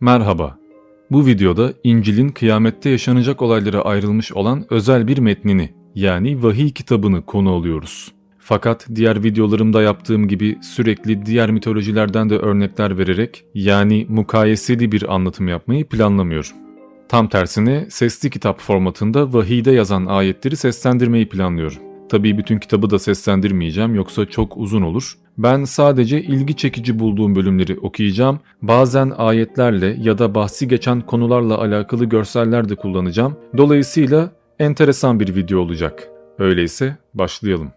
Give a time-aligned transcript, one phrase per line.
[0.00, 0.58] Merhaba.
[1.10, 7.50] Bu videoda İncil'in kıyamette yaşanacak olaylara ayrılmış olan özel bir metnini yani vahiy kitabını konu
[7.52, 8.12] alıyoruz.
[8.38, 15.48] Fakat diğer videolarımda yaptığım gibi sürekli diğer mitolojilerden de örnekler vererek yani mukayeseli bir anlatım
[15.48, 16.56] yapmayı planlamıyorum.
[17.08, 21.82] Tam tersine sesli kitap formatında vahiyde yazan ayetleri seslendirmeyi planlıyorum.
[22.08, 25.18] Tabii bütün kitabı da seslendirmeyeceğim yoksa çok uzun olur.
[25.38, 28.40] Ben sadece ilgi çekici bulduğum bölümleri okuyacağım.
[28.62, 33.36] Bazen ayetlerle ya da bahsi geçen konularla alakalı görseller de kullanacağım.
[33.56, 36.08] Dolayısıyla enteresan bir video olacak.
[36.38, 37.72] Öyleyse başlayalım.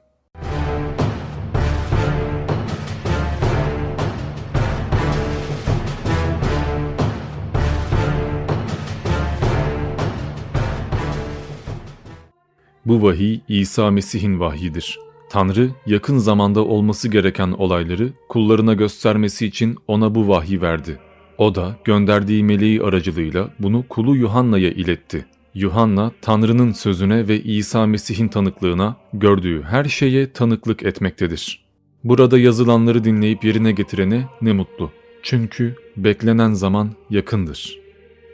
[12.85, 15.08] Bu vahiy İsa Mesih'in vahyidir.
[15.29, 20.99] Tanrı yakın zamanda olması gereken olayları kullarına göstermesi için ona bu vahyi verdi.
[21.37, 25.25] O da gönderdiği meleği aracılığıyla bunu kulu Yuhanna'ya iletti.
[25.53, 31.65] Yuhanna Tanrı'nın sözüne ve İsa Mesih'in tanıklığına gördüğü her şeye tanıklık etmektedir.
[32.03, 34.91] Burada yazılanları dinleyip yerine getirene ne mutlu.
[35.23, 37.79] Çünkü beklenen zaman yakındır.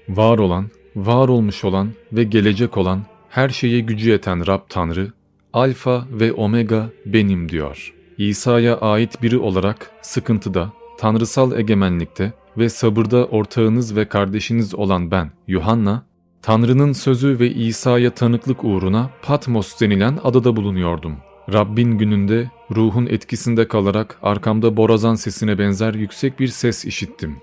[0.09, 5.12] Var olan, var olmuş olan ve gelecek olan her şeye gücü yeten Rab Tanrı,
[5.56, 7.94] Alfa ve Omega benim diyor.
[8.17, 16.06] İsa'ya ait biri olarak sıkıntıda, tanrısal egemenlikte ve sabırda ortağınız ve kardeşiniz olan ben, Yuhanna,
[16.42, 21.16] Tanrı'nın sözü ve İsa'ya tanıklık uğruna Patmos denilen adada bulunuyordum.
[21.53, 27.36] Rabbin gününde ruhun etkisinde kalarak arkamda borazan sesine benzer yüksek bir ses işittim.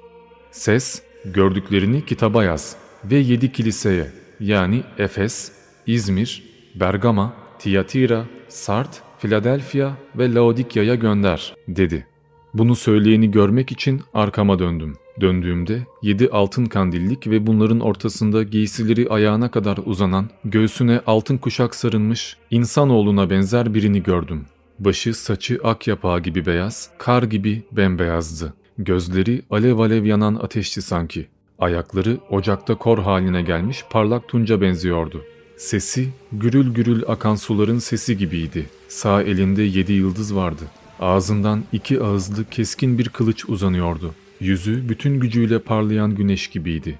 [0.50, 4.10] Ses, gördüklerini kitaba yaz ve yedi kiliseye
[4.40, 5.52] yani Efes,
[5.86, 6.42] İzmir,
[6.74, 12.06] Bergama, Tiyatira, Sart, Philadelphia ve Laodikya'ya gönder dedi.
[12.54, 14.96] Bunu söyleyeni görmek için arkama döndüm.
[15.20, 22.36] Döndüğümde yedi altın kandillik ve bunların ortasında giysileri ayağına kadar uzanan, göğsüne altın kuşak sarılmış,
[22.50, 24.44] insanoğluna benzer birini gördüm.
[24.78, 28.54] Başı saçı ak yapağı gibi beyaz, kar gibi bembeyazdı.
[28.78, 31.26] Gözleri alev alev yanan ateşti sanki.
[31.58, 35.24] Ayakları ocakta kor haline gelmiş parlak tunca benziyordu.
[35.56, 38.66] Sesi gürül gürül akan suların sesi gibiydi.
[38.88, 40.62] Sağ elinde yedi yıldız vardı.
[41.00, 44.14] Ağzından iki ağızlı keskin bir kılıç uzanıyordu.
[44.40, 46.98] Yüzü bütün gücüyle parlayan güneş gibiydi.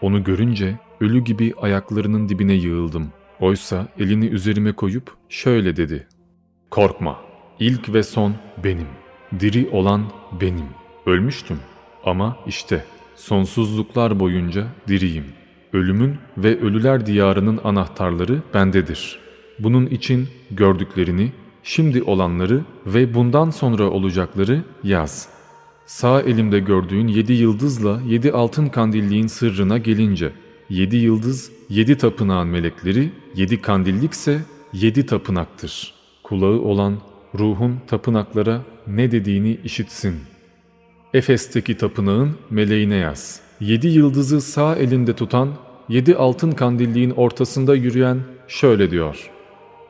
[0.00, 3.08] Onu görünce ölü gibi ayaklarının dibine yığıldım.
[3.40, 6.06] Oysa elini üzerime koyup şöyle dedi.
[6.70, 7.20] Korkma,
[7.60, 8.34] ilk ve son
[8.64, 8.86] benim.
[9.40, 10.66] Diri olan benim.
[11.06, 11.58] Ölmüştüm
[12.04, 12.84] ama işte
[13.16, 15.24] sonsuzluklar boyunca diriyim.
[15.72, 19.18] Ölümün ve ölüler diyarının anahtarları bendedir.
[19.58, 25.28] Bunun için gördüklerini, şimdi olanları ve bundan sonra olacakları yaz.
[25.86, 30.32] Sağ elimde gördüğün yedi yıldızla yedi altın kandilliğin sırrına gelince,
[30.70, 34.40] yedi yıldız, yedi tapınağın melekleri, yedi kandillikse
[34.72, 35.94] yedi tapınaktır.
[36.22, 36.98] Kulağı olan
[37.38, 40.16] ruhun tapınaklara ne dediğini işitsin.
[41.14, 45.48] Efes'teki tapınağın meleğine yaz.'' Yedi yıldızı sağ elinde tutan,
[45.88, 49.30] yedi altın kandilliğin ortasında yürüyen şöyle diyor.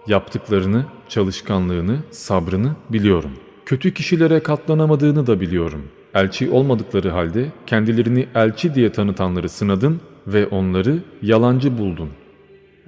[0.07, 3.31] Yaptıklarını, çalışkanlığını, sabrını biliyorum.
[3.67, 5.83] Kötü kişilere katlanamadığını da biliyorum.
[6.15, 12.09] Elçi olmadıkları halde kendilerini elçi diye tanıtanları sınadın ve onları yalancı buldun.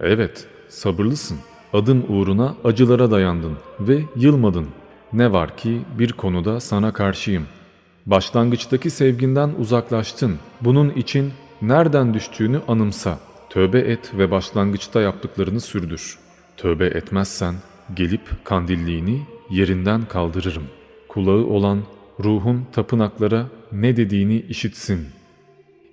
[0.00, 1.38] Evet, sabırlısın.
[1.72, 4.66] Adım uğruna acılara dayandın ve yılmadın.
[5.12, 7.59] Ne var ki bir konuda sana karşıyım.''
[8.06, 10.38] Başlangıçtaki sevginden uzaklaştın.
[10.60, 13.18] Bunun için nereden düştüğünü anımsa.
[13.50, 16.18] Tövbe et ve başlangıçta yaptıklarını sürdür.
[16.56, 17.54] Tövbe etmezsen
[17.96, 20.62] gelip kandilliğini yerinden kaldırırım.
[21.08, 21.82] Kulağı olan
[22.24, 25.08] ruhun tapınaklara ne dediğini işitsin.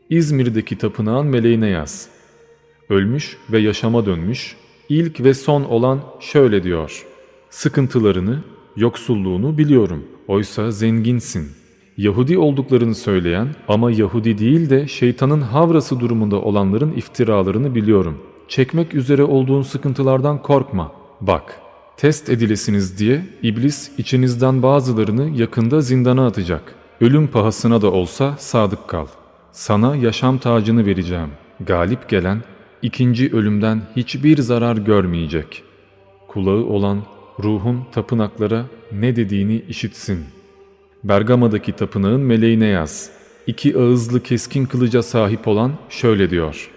[0.09, 2.09] İzmir'deki tapınağın meleğine yaz.
[2.89, 4.55] Ölmüş ve yaşama dönmüş,
[4.89, 7.05] ilk ve son olan şöyle diyor.
[7.49, 8.43] Sıkıntılarını,
[8.75, 10.03] yoksulluğunu biliyorum.
[10.27, 11.66] Oysa zenginsin.''
[11.97, 18.17] Yahudi olduklarını söyleyen ama Yahudi değil de şeytanın havrası durumunda olanların iftiralarını biliyorum.
[18.47, 20.91] Çekmek üzere olduğun sıkıntılardan korkma.
[21.21, 21.59] Bak,
[21.97, 26.75] test edilesiniz diye iblis içinizden bazılarını yakında zindana atacak.
[27.01, 29.07] Ölüm pahasına da olsa sadık kal.
[29.51, 31.29] Sana yaşam tacını vereceğim.
[31.65, 32.43] Galip gelen
[32.81, 35.63] ikinci ölümden hiçbir zarar görmeyecek.
[36.27, 37.01] Kulağı olan
[37.43, 40.36] ruhun tapınaklara ne dediğini işitsin.''
[41.03, 43.09] Bergama'daki tapınağın meleğine yaz.
[43.47, 46.69] İki ağızlı keskin kılıca sahip olan şöyle diyor.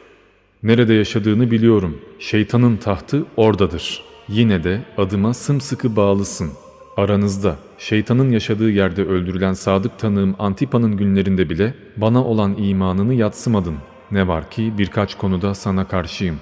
[0.63, 1.99] Nerede yaşadığını biliyorum.
[2.19, 4.03] Şeytanın tahtı oradadır.
[4.29, 6.51] Yine de adıma sımsıkı bağlısın.
[6.97, 13.77] Aranızda, şeytanın yaşadığı yerde öldürülen sadık tanığım Antipa'nın günlerinde bile bana olan imanını yatsımadın.
[14.11, 16.37] Ne var ki birkaç konuda sana karşıyım.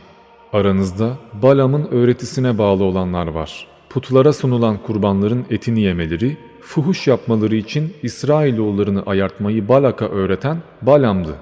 [0.53, 3.67] Aranızda Balam'ın öğretisine bağlı olanlar var.
[3.91, 11.35] Putlara sunulan kurbanların etini yemeleri, fuhuş yapmaları için İsrailoğullarını ayartmayı Balak'a öğreten Balam'dı.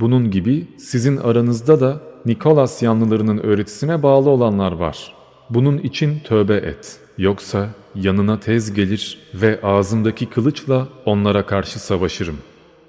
[0.00, 5.14] Bunun gibi sizin aranızda da Nikolas yanlılarının öğretisine bağlı olanlar var.
[5.50, 6.98] Bunun için tövbe et.
[7.18, 12.36] Yoksa yanına tez gelir ve ağzımdaki kılıçla onlara karşı savaşırım.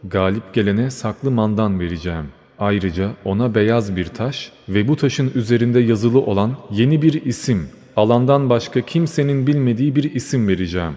[0.04, 2.26] Galip gelene saklı mandan vereceğim.
[2.60, 8.50] Ayrıca ona beyaz bir taş ve bu taşın üzerinde yazılı olan yeni bir isim, alandan
[8.50, 10.94] başka kimsenin bilmediği bir isim vereceğim.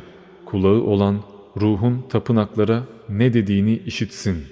[0.47, 1.17] Kulağı olan
[1.61, 4.45] ruhun tapınaklara ne dediğini işitsin.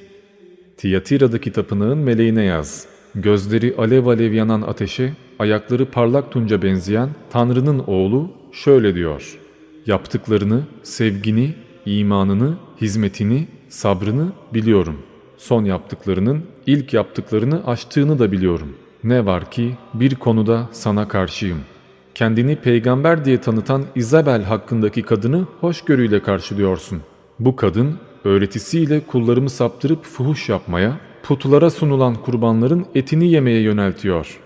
[0.76, 2.86] Tiyatira'daki tapınağın meleğine yaz.
[3.14, 9.38] Gözleri alev alev yanan ateşe, ayakları parlak tunca benzeyen Tanrı'nın oğlu şöyle diyor.
[9.86, 11.54] Yaptıklarını, sevgini,
[11.86, 14.98] imanını, hizmetini, sabrını biliyorum.
[15.36, 18.76] Son yaptıklarının ilk yaptıklarını aştığını da biliyorum.
[19.04, 21.58] Ne var ki bir konuda sana karşıyım.
[22.14, 27.00] Kendini peygamber diye tanıtan Isabel hakkındaki kadını hoşgörüyle karşılıyorsun.
[27.38, 34.38] Bu kadın öğretisiyle kullarımı saptırıp fuhuş yapmaya, putlara sunulan kurbanların etini yemeye yöneltiyor.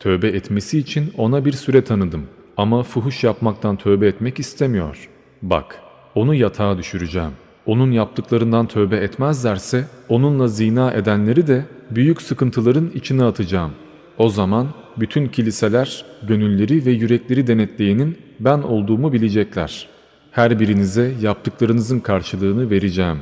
[0.00, 2.22] Tövbe etmesi için ona bir süre tanıdım
[2.56, 5.08] ama fuhuş yapmaktan tövbe etmek istemiyor.
[5.42, 5.80] Bak,
[6.14, 7.30] onu yatağa düşüreceğim.
[7.66, 13.70] Onun yaptıklarından tövbe etmezlerse onunla zina edenleri de büyük sıkıntıların içine atacağım.
[14.18, 19.88] O zaman bütün kiliseler gönülleri ve yürekleri denetleyenin ben olduğumu bilecekler.
[20.30, 23.18] Her birinize yaptıklarınızın karşılığını vereceğim.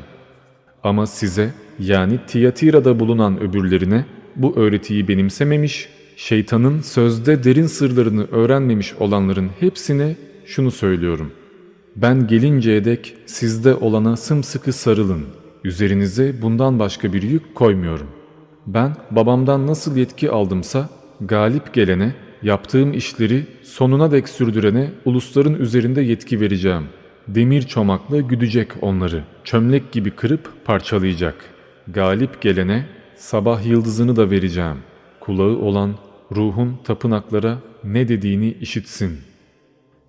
[0.82, 4.04] Ama size yani Tiyatira'da bulunan öbürlerine
[4.36, 10.16] bu öğretiyi benimsememiş, şeytanın sözde derin sırlarını öğrenmemiş olanların hepsine
[10.46, 11.32] şunu söylüyorum.
[11.96, 15.24] Ben gelinceye dek sizde olana sımsıkı sarılın.
[15.64, 18.06] Üzerinize bundan başka bir yük koymuyorum.
[18.66, 20.88] Ben babamdan nasıl yetki aldımsa
[21.20, 26.84] galip gelene, yaptığım işleri sonuna dek sürdürene ulusların üzerinde yetki vereceğim.
[27.28, 31.34] Demir çomakla güdecek onları, çömlek gibi kırıp parçalayacak.
[31.88, 32.86] Galip gelene
[33.16, 34.76] sabah yıldızını da vereceğim.
[35.20, 35.94] Kulağı olan
[36.36, 39.18] ruhun tapınaklara ne dediğini işitsin.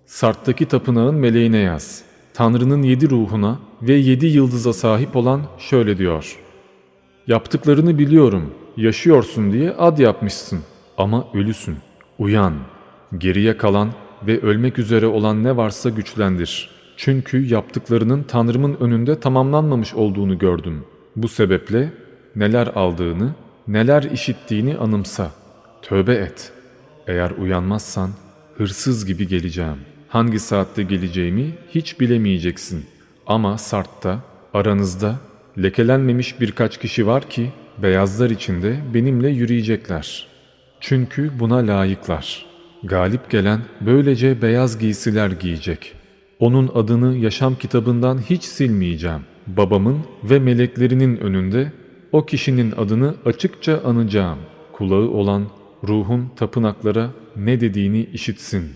[0.06, 2.02] Sart'taki tapınağın meleğine yaz.
[2.34, 6.36] Tanrı'nın yedi ruhuna ve yedi yıldıza sahip olan şöyle diyor.
[7.26, 10.60] Yaptıklarını biliyorum, yaşıyorsun diye ad yapmışsın
[11.02, 11.76] ama ölüsün.
[12.18, 12.54] Uyan,
[13.18, 13.92] geriye kalan
[14.26, 16.70] ve ölmek üzere olan ne varsa güçlendir.
[16.96, 20.84] Çünkü yaptıklarının Tanrımın önünde tamamlanmamış olduğunu gördüm.
[21.16, 21.92] Bu sebeple
[22.36, 23.34] neler aldığını,
[23.68, 25.30] neler işittiğini anımsa.
[25.82, 26.52] Tövbe et.
[27.06, 28.10] Eğer uyanmazsan
[28.56, 29.78] hırsız gibi geleceğim.
[30.08, 32.84] Hangi saatte geleceğimi hiç bilemeyeceksin.
[33.26, 34.18] Ama Sart'ta,
[34.54, 35.16] aranızda
[35.62, 37.52] lekelenmemiş birkaç kişi var ki
[37.82, 40.31] beyazlar içinde benimle yürüyecekler.
[40.82, 42.46] Çünkü buna layıklar.
[42.84, 45.92] Galip gelen böylece beyaz giysiler giyecek.
[46.38, 49.20] Onun adını yaşam kitabından hiç silmeyeceğim.
[49.46, 51.72] Babamın ve meleklerinin önünde
[52.12, 54.38] o kişinin adını açıkça anacağım.
[54.72, 55.46] Kulağı olan
[55.88, 58.70] ruhun tapınaklara ne dediğini işitsin.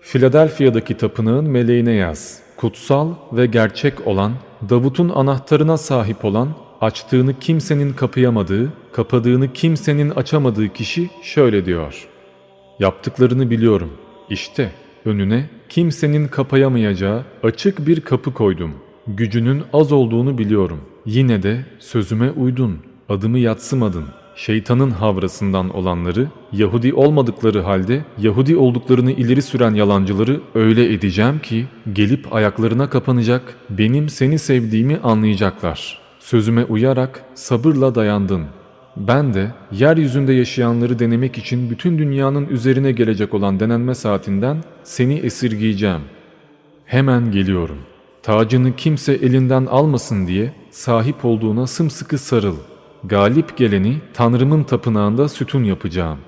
[0.00, 2.42] Philadelphia'daki tapınağın meleğine yaz.
[2.56, 4.32] Kutsal ve gerçek olan,
[4.70, 6.48] Davut'un anahtarına sahip olan,
[6.82, 12.08] açtığını kimsenin kapayamadığı, kapadığını kimsenin açamadığı kişi şöyle diyor.
[12.78, 13.90] Yaptıklarını biliyorum.
[14.30, 14.72] İşte
[15.04, 18.74] önüne kimsenin kapayamayacağı açık bir kapı koydum.
[19.06, 20.80] Gücünün az olduğunu biliyorum.
[21.06, 24.04] Yine de sözüme uydun, adımı yatsımadın.
[24.36, 32.34] Şeytanın havrasından olanları, Yahudi olmadıkları halde Yahudi olduklarını ileri süren yalancıları öyle edeceğim ki gelip
[32.34, 36.01] ayaklarına kapanacak, benim seni sevdiğimi anlayacaklar.
[36.22, 38.44] Sözüme uyarak sabırla dayandın.
[38.96, 46.00] Ben de yeryüzünde yaşayanları denemek için bütün dünyanın üzerine gelecek olan denenme saatinden seni esirgeyeceğim.
[46.86, 47.78] Hemen geliyorum.
[48.22, 52.56] Tacını kimse elinden almasın diye sahip olduğuna sımsıkı sarıl.
[53.04, 56.18] Galip geleni Tanrımın tapınağında sütun yapacağım.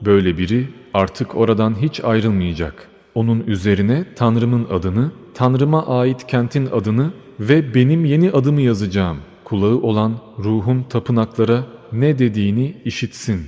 [0.00, 2.88] Böyle biri artık oradan hiç ayrılmayacak.
[3.14, 7.10] Onun üzerine Tanrımın adını, Tanrıma ait kentin adını
[7.40, 9.18] ve benim yeni adımı yazacağım.
[9.44, 13.46] Kulağı olan ruhun tapınaklara ne dediğini işitsin.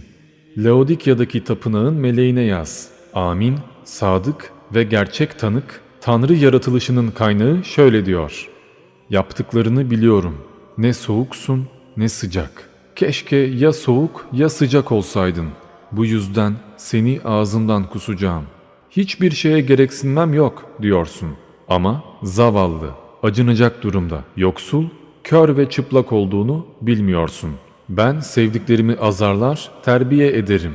[0.56, 2.88] Laodikya'daki tapınağın meleğine yaz.
[3.14, 8.48] Amin, sadık ve gerçek tanık, Tanrı yaratılışının kaynağı şöyle diyor.
[9.10, 10.38] Yaptıklarını biliyorum.
[10.78, 12.70] Ne soğuksun ne sıcak.
[12.96, 15.48] Keşke ya soğuk ya sıcak olsaydın.
[15.92, 18.44] Bu yüzden seni ağzımdan kusacağım.
[18.90, 21.28] Hiçbir şeye gereksinmem yok diyorsun.
[21.68, 22.90] Ama zavallı,
[23.22, 24.84] acınacak durumda, yoksul,
[25.26, 27.50] kör ve çıplak olduğunu bilmiyorsun.
[27.88, 30.72] Ben sevdiklerimi azarlar, terbiye ederim.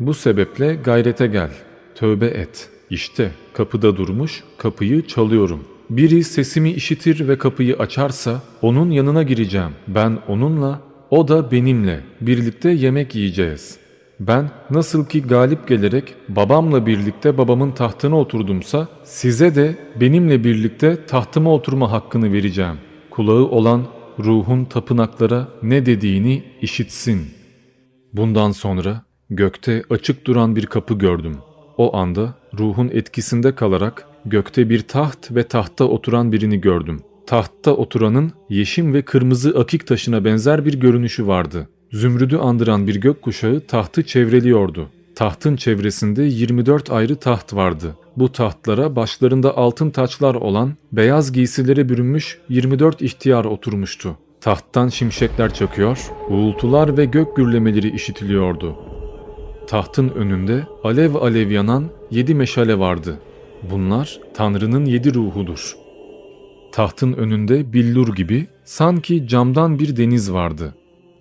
[0.00, 1.50] Bu sebeple gayrete gel,
[1.94, 2.70] tövbe et.
[2.90, 5.60] İşte kapıda durmuş, kapıyı çalıyorum.
[5.90, 9.70] Biri sesimi işitir ve kapıyı açarsa onun yanına gireceğim.
[9.88, 10.80] Ben onunla,
[11.10, 12.00] o da benimle.
[12.20, 13.78] Birlikte yemek yiyeceğiz.
[14.20, 21.54] Ben nasıl ki galip gelerek babamla birlikte babamın tahtına oturdumsa size de benimle birlikte tahtıma
[21.54, 22.76] oturma hakkını vereceğim.
[23.10, 23.86] Kulağı olan
[24.18, 27.20] ruhun tapınaklara ne dediğini işitsin.
[28.12, 31.36] Bundan sonra gökte açık duran bir kapı gördüm.
[31.76, 37.00] O anda ruhun etkisinde kalarak gökte bir taht ve tahtta oturan birini gördüm.
[37.26, 41.68] Tahtta oturanın yeşim ve kırmızı akik taşına benzer bir görünüşü vardı.
[41.92, 44.88] Zümrüdü andıran bir gökkuşağı tahtı çevreliyordu.
[45.20, 47.96] Tahtın çevresinde 24 ayrı taht vardı.
[48.16, 54.16] Bu tahtlara başlarında altın taçlar olan beyaz giysilere bürünmüş 24 ihtiyar oturmuştu.
[54.40, 58.76] Tahttan şimşekler çakıyor, uğultular ve gök gürlemeleri işitiliyordu.
[59.66, 63.20] Tahtın önünde alev alev yanan yedi meşale vardı.
[63.70, 65.76] Bunlar Tanrı'nın yedi ruhudur.
[66.72, 70.74] Tahtın önünde billur gibi sanki camdan bir deniz vardı.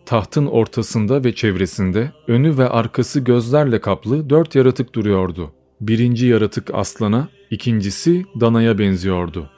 [0.10, 5.52] Tahtın ortasında ve çevresinde önü ve arkası gözlerle kaplı dört yaratık duruyordu.
[5.82, 9.50] Birinci yaratık aslana, ikincisi danaya benziyordu.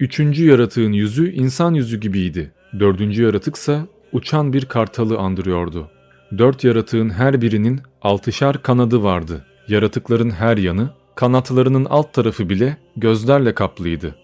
[0.00, 2.52] Üçüncü yaratığın yüzü insan yüzü gibiydi.
[2.80, 5.90] Dördüncü yaratıksa uçan bir kartalı andırıyordu.
[6.38, 9.44] Dört yaratığın her birinin altışar kanadı vardı.
[9.68, 14.14] Yaratıkların her yanı, kanatlarının alt tarafı bile gözlerle kaplıydı.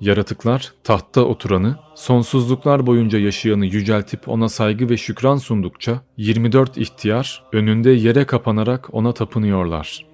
[0.00, 7.90] Yaratıklar tahtta oturanı, sonsuzluklar boyunca yaşayanı yüceltip ona saygı ve şükran sundukça 24 ihtiyar önünde
[7.90, 10.06] yere kapanarak ona tapınıyorlar.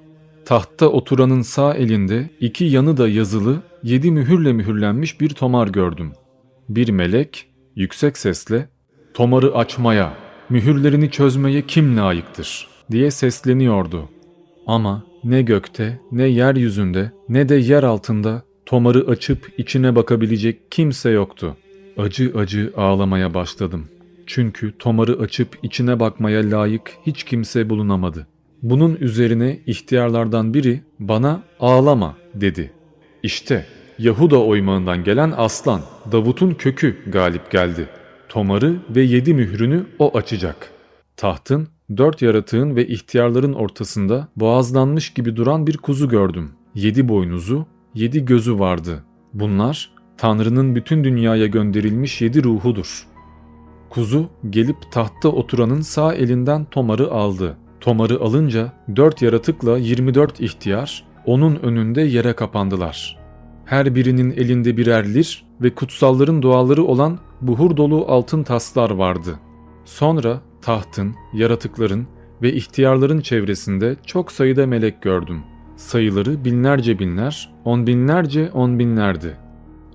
[0.45, 6.13] Tahtta oturanın sağ elinde iki yanı da yazılı yedi mühürle mühürlenmiş bir tomar gördüm.
[6.69, 8.69] Bir melek yüksek sesle
[9.15, 10.13] tomarı açmaya,
[10.51, 14.09] mühürlerini çözmeye kim layıktır diye sesleniyordu.
[14.67, 21.57] Ama ne gökte, ne yeryüzünde, ne de yer altında tomarı açıp içine bakabilecek kimse yoktu.
[21.99, 23.89] Acı acı ağlamaya başladım.
[24.27, 28.27] Çünkü tomarı açıp içine bakmaya layık hiç kimse bulunamadı.
[28.63, 32.73] Bunun üzerine ihtiyarlardan biri bana ağlama dedi.
[33.23, 33.67] İşte
[33.99, 35.81] Yahuda oymağından gelen aslan,
[36.13, 37.89] Davut'un kökü galip geldi.
[38.29, 40.71] Tomarı ve yedi mührünü o açacak.
[41.17, 46.51] Tahtın, dört yaratığın ve ihtiyarların ortasında boğazlanmış gibi duran bir kuzu gördüm.
[46.75, 49.05] Yedi boynuzu, yedi gözü vardı.
[49.35, 53.07] Bunlar Tanrı'nın bütün dünyaya gönderilmiş yedi ruhudur.
[53.91, 57.57] Kuzu gelip tahtta oturanın sağ elinden tomarı aldı.
[57.81, 63.19] Tomarı alınca dört yaratıkla 24 ihtiyar onun önünde yere kapandılar.
[63.65, 69.41] Her birinin elinde birer lir ve kutsalların duaları olan buhur dolu altın taslar vardı.
[69.85, 72.07] Sonra tahtın, yaratıkların
[72.43, 75.43] ve ihtiyarların çevresinde çok sayıda melek gördüm.
[75.77, 79.37] Sayıları binlerce binler, on binlerce on binlerdi.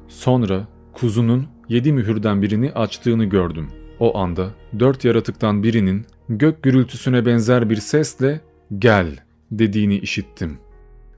[0.07, 3.67] Sonra kuzunun yedi mühürden birini açtığını gördüm.
[3.99, 8.41] O anda dört yaratıktan birinin gök gürültüsüne benzer bir sesle
[8.79, 9.07] gel
[9.51, 10.57] dediğini işittim.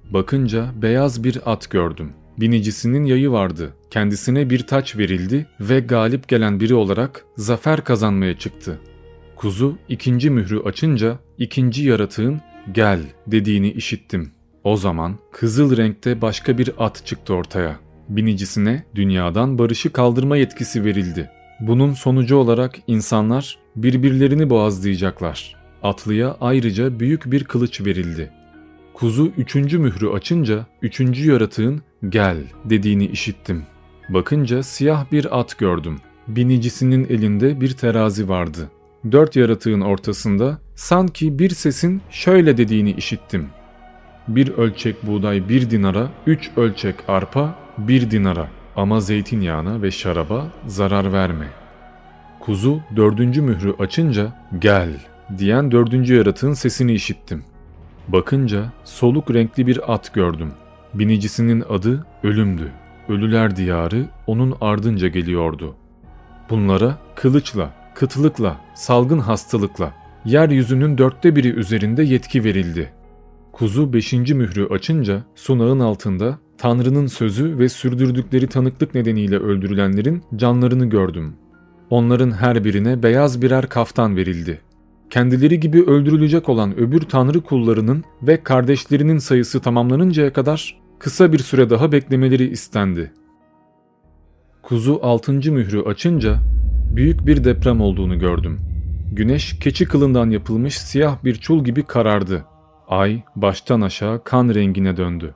[0.09, 2.09] Bakınca beyaz bir at gördüm.
[2.37, 3.73] Binicisinin yayı vardı.
[3.89, 8.79] Kendisine bir taç verildi ve galip gelen biri olarak zafer kazanmaya çıktı.
[9.35, 12.41] Kuzu ikinci mührü açınca ikinci yaratığın
[12.71, 14.31] gel dediğini işittim.
[14.63, 17.79] O zaman kızıl renkte başka bir at çıktı ortaya.
[18.09, 21.29] Binicisine dünyadan barışı kaldırma yetkisi verildi.
[21.59, 25.55] Bunun sonucu olarak insanlar birbirlerini boğazlayacaklar.
[25.83, 28.31] Atlıya ayrıca büyük bir kılıç verildi.
[28.93, 33.63] Kuzu üçüncü mührü açınca üçüncü yaratığın gel dediğini işittim.
[34.09, 35.99] Bakınca siyah bir at gördüm.
[36.27, 38.69] Binicisinin elinde bir terazi vardı.
[39.11, 43.47] Dört yaratığın ortasında sanki bir sesin şöyle dediğini işittim.
[44.27, 51.13] Bir ölçek buğday bir dinara, üç ölçek arpa bir dinara ama zeytinyağına ve şaraba zarar
[51.13, 51.47] verme.
[52.39, 54.89] Kuzu dördüncü mührü açınca gel
[55.37, 57.43] diyen dördüncü yaratığın sesini işittim.
[58.07, 60.51] Bakınca soluk renkli bir at gördüm.
[60.93, 62.71] Binicisinin adı Ölüm'dü.
[63.09, 65.75] Ölüler diyarı onun ardınca geliyordu.
[66.49, 69.93] Bunlara kılıçla, kıtlıkla, salgın hastalıkla,
[70.25, 72.93] yeryüzünün dörtte biri üzerinde yetki verildi.
[73.53, 81.35] Kuzu beşinci mührü açınca sunağın altında Tanrı'nın sözü ve sürdürdükleri tanıklık nedeniyle öldürülenlerin canlarını gördüm.
[81.89, 84.61] Onların her birine beyaz birer kaftan verildi.
[85.09, 91.69] Kendileri gibi öldürülecek olan öbür tanrı kullarının ve kardeşlerinin sayısı tamamlanıncaya kadar kısa bir süre
[91.69, 93.11] daha beklemeleri istendi.
[94.61, 96.39] Kuzu altıncı mührü açınca
[96.95, 98.59] büyük bir deprem olduğunu gördüm.
[99.11, 102.45] Güneş keçi kılından yapılmış siyah bir çul gibi karardı.
[102.93, 105.33] Ay baştan aşağı kan rengine döndü.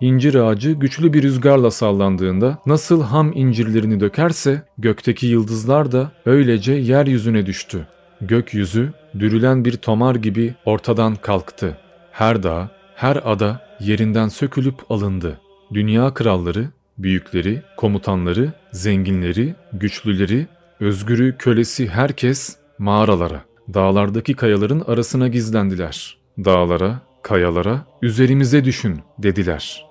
[0.00, 7.46] İncir ağacı güçlü bir rüzgarla sallandığında nasıl ham incirlerini dökerse gökteki yıldızlar da öylece yeryüzüne
[7.46, 7.86] düştü.
[8.20, 11.78] Gökyüzü dürülen bir tomar gibi ortadan kalktı.
[12.12, 15.40] Her dağ, her ada yerinden sökülüp alındı.
[15.72, 20.46] Dünya kralları, büyükleri, komutanları, zenginleri, güçlüleri,
[20.80, 23.42] özgürü, kölesi herkes mağaralara,
[23.74, 26.23] dağlardaki kayaların arasına gizlendiler.
[26.38, 29.86] Dağlara, kayalara, üzerimize düşün dediler.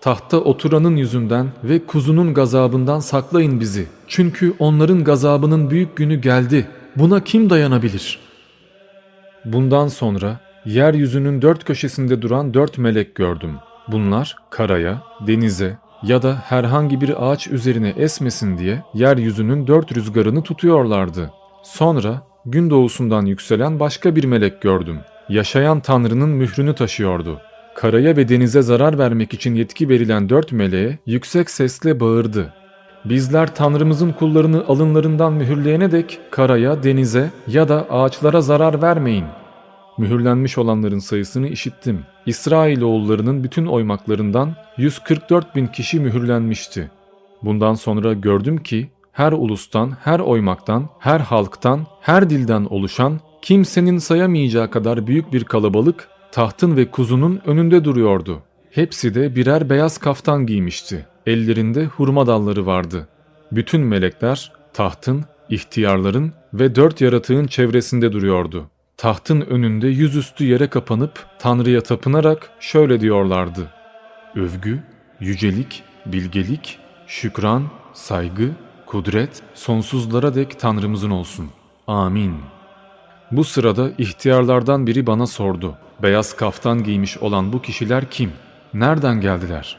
[0.00, 3.86] Tahta oturanın yüzünden ve kuzunun gazabından saklayın bizi.
[4.06, 6.66] Çünkü onların gazabının büyük günü geldi.
[6.96, 8.18] Buna kim dayanabilir?
[9.44, 13.54] Bundan sonra yeryüzünün dört köşesinde duran dört melek gördüm.
[13.88, 21.30] Bunlar karaya, denize ya da herhangi bir ağaç üzerine esmesin diye yeryüzünün dört rüzgarını tutuyorlardı.
[21.62, 24.98] Sonra gün doğusundan yükselen başka bir melek gördüm.
[25.28, 27.40] Yaşayan Tanrı'nın mührünü taşıyordu.
[27.74, 32.52] Karaya ve denize zarar vermek için yetki verilen dört meleğe yüksek sesle bağırdı.
[33.04, 39.24] Bizler Tanrımızın kullarını alınlarından mühürleyene dek karaya, denize ya da ağaçlara zarar vermeyin.
[39.98, 42.00] Mühürlenmiş olanların sayısını işittim.
[42.26, 46.90] İsrailoğullarının bütün oymaklarından 144 bin kişi mühürlenmişti.
[47.42, 54.70] Bundan sonra gördüm ki her ulustan, her oymaktan, her halktan, her dilden oluşan kimsenin sayamayacağı
[54.70, 58.42] kadar büyük bir kalabalık tahtın ve kuzunun önünde duruyordu.
[58.70, 61.06] Hepsi de birer beyaz kaftan giymişti.
[61.26, 63.08] Ellerinde hurma dalları vardı.
[63.52, 68.70] Bütün melekler tahtın, ihtiyarların ve dört yaratığın çevresinde duruyordu.
[68.96, 73.70] Tahtın önünde yüzüstü yere kapanıp Tanrı'ya tapınarak şöyle diyorlardı.
[74.34, 74.82] Övgü,
[75.20, 77.62] yücelik, bilgelik, şükran,
[77.92, 78.50] saygı,
[78.86, 81.46] kudret sonsuzlara dek Tanrımızın olsun.
[81.86, 82.34] Amin.
[83.32, 85.74] Bu sırada ihtiyarlardan biri bana sordu.
[86.02, 88.32] Beyaz kaftan giymiş olan bu kişiler kim?
[88.74, 89.76] Nereden geldiler?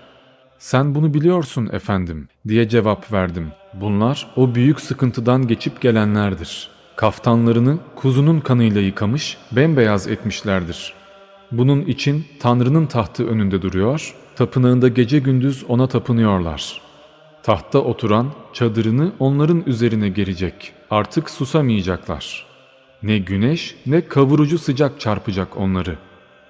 [0.60, 3.52] Sen bunu biliyorsun efendim diye cevap verdim.
[3.74, 6.70] Bunlar o büyük sıkıntıdan geçip gelenlerdir.
[6.96, 10.94] Kaftanlarını kuzunun kanıyla yıkamış, bembeyaz etmişlerdir.
[11.52, 16.82] Bunun için Tanrı'nın tahtı önünde duruyor, tapınağında gece gündüz ona tapınıyorlar.
[17.44, 20.74] Tahtta oturan çadırını onların üzerine gerecek.
[20.92, 22.48] Artık susamayacaklar.
[23.04, 25.98] Ne güneş ne kavurucu sıcak çarpacak onları.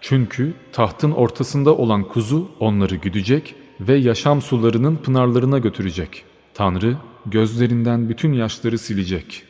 [0.01, 6.23] Çünkü tahtın ortasında olan kuzu onları güdecek ve yaşam sularının pınarlarına götürecek.
[6.53, 9.43] Tanrı gözlerinden bütün yaşları silecek.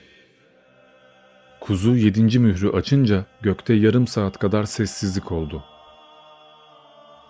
[1.61, 5.63] Kuzu yedinci mührü açınca gökte yarım saat kadar sessizlik oldu.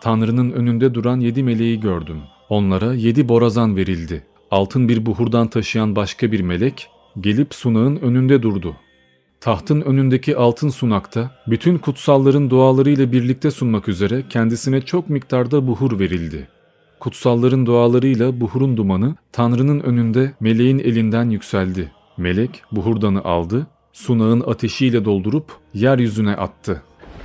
[0.01, 2.21] Tanrı'nın önünde duran yedi meleği gördüm.
[2.49, 4.23] Onlara yedi borazan verildi.
[4.51, 6.89] Altın bir buhurdan taşıyan başka bir melek
[7.21, 8.75] gelip sunağın önünde durdu.
[9.41, 16.47] Tahtın önündeki altın sunakta bütün kutsalların dualarıyla birlikte sunmak üzere kendisine çok miktarda buhur verildi.
[16.99, 21.91] Kutsalların dualarıyla buhurun dumanı Tanrı'nın önünde meleğin elinden yükseldi.
[22.17, 26.81] Melek buhurdanı aldı, sunağın ateşiyle doldurup yeryüzüne attı.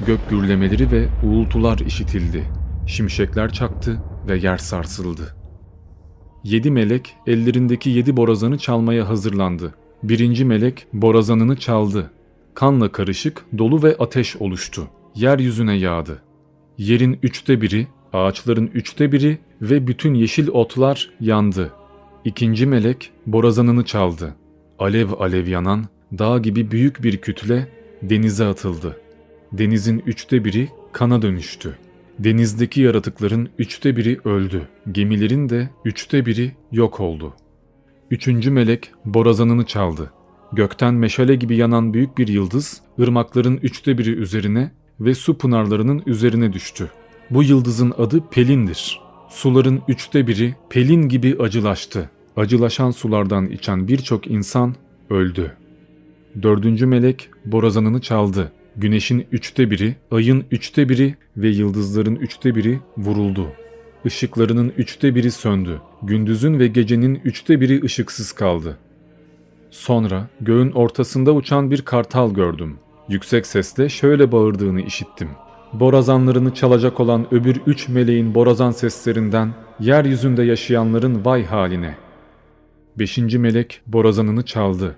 [0.07, 2.45] Gök gürlemeleri ve uğultular işitildi.
[2.87, 5.37] Şimşekler çaktı ve yer sarsıldı.
[6.45, 9.75] Yedi melek ellerindeki yedi borazanı çalmaya hazırlandı.
[10.03, 12.11] Birinci melek borazanını çaldı.
[12.55, 14.89] Kanla karışık dolu ve ateş oluştu.
[15.15, 16.23] Yeryüzüne yağdı.
[16.79, 21.73] Yerin üçte biri, ağaçların üçte biri ve bütün yeşil otlar yandı.
[22.25, 24.35] İkinci melek borazanını çaldı.
[24.79, 25.85] Alev alev yanan
[26.19, 27.69] dağ gibi büyük bir kütle
[28.03, 29.01] denize atıldı.
[29.53, 31.79] Denizin üçte biri kana dönüştü.
[32.19, 34.69] Denizdeki yaratıkların üçte biri öldü.
[34.93, 37.35] Gemilerin de üçte biri yok oldu.
[38.13, 40.13] Üçüncü melek borazanını çaldı.
[40.53, 44.71] Gökten meşale gibi yanan büyük bir yıldız, ırmakların üçte biri üzerine
[45.01, 46.91] ve su pınarlarının üzerine düştü.
[47.31, 49.01] Bu yıldızın adı Pelin'dir.
[49.29, 52.11] Suların üçte biri Pelin gibi acılaştı.
[52.37, 54.75] Acılaşan sulardan içen birçok insan
[55.11, 55.57] öldü.
[56.43, 58.53] Dördüncü melek borazanını çaldı.
[58.77, 63.49] Güneşin üçte biri, ayın üçte biri ve yıldızların üçte biri vuruldu.
[64.05, 65.81] Işıklarının üçte biri söndü.
[66.03, 68.79] Gündüzün ve gecenin üçte biri ışıksız kaldı.
[69.71, 72.79] Sonra göğün ortasında uçan bir kartal gördüm.
[73.09, 75.29] Yüksek sesle şöyle bağırdığını işittim.
[75.73, 81.97] Borazanlarını çalacak olan öbür üç meleğin borazan seslerinden yeryüzünde yaşayanların vay haline.
[82.99, 84.97] Beşinci melek borazanını çaldı.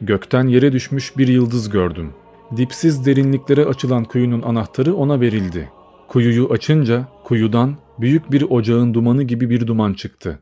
[0.00, 2.10] Gökten yere düşmüş bir yıldız gördüm.
[2.56, 5.70] Dipsiz derinliklere açılan kuyunun anahtarı ona verildi.
[6.08, 10.38] Kuyuyu açınca kuyudan büyük bir ocağın dumanı gibi bir duman çıktı.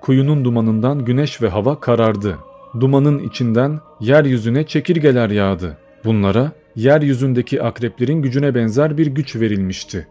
[0.00, 2.38] kuyunun dumanından güneş ve hava karardı.
[2.80, 5.78] Dumanın içinden yeryüzüne çekirgeler yağdı.
[6.04, 10.06] Bunlara yeryüzündeki akreplerin gücüne benzer bir güç verilmişti.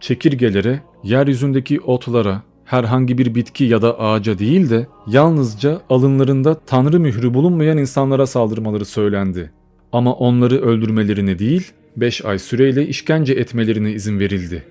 [0.00, 7.34] Çekirgelere, yeryüzündeki otlara, herhangi bir bitki ya da ağaca değil de yalnızca alınlarında tanrı mührü
[7.34, 9.50] bulunmayan insanlara saldırmaları söylendi.
[9.92, 14.62] Ama onları öldürmelerini değil, 5 ay süreyle işkence etmelerine izin verildi.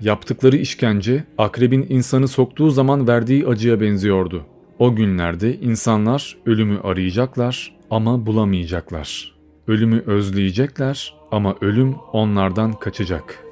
[0.00, 4.44] Yaptıkları işkence akrebin insanı soktuğu zaman verdiği acıya benziyordu.
[4.78, 9.34] O günlerde insanlar ölümü arayacaklar ama bulamayacaklar.
[9.68, 13.44] Ölümü özleyecekler ama ölüm onlardan kaçacak.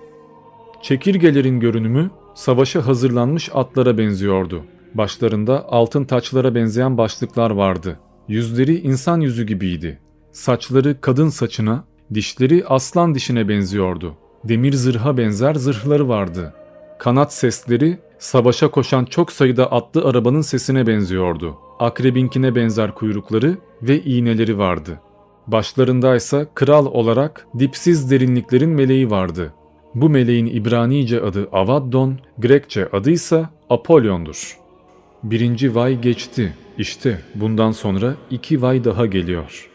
[0.82, 4.62] Çekirgelerin görünümü savaşa hazırlanmış atlara benziyordu.
[4.94, 7.98] Başlarında altın taçlara benzeyen başlıklar vardı.
[8.28, 9.98] Yüzleri insan yüzü gibiydi.
[10.32, 14.16] Saçları kadın saçına, dişleri aslan dişine benziyordu.
[14.48, 16.54] Demir zırha benzer zırhları vardı.
[16.98, 21.58] Kanat sesleri savaşa koşan çok sayıda atlı arabanın sesine benziyordu.
[21.78, 25.00] Akrebinkine benzer kuyrukları ve iğneleri vardı.
[25.46, 29.54] Başlarındaysa kral olarak dipsiz derinliklerin meleği vardı.
[29.94, 34.58] Bu meleğin İbranice adı Avaddon, Grekçe adı ise Apollon'dur.
[35.22, 36.54] Birinci vay geçti.
[36.78, 39.70] İşte bundan sonra iki vay daha geliyor.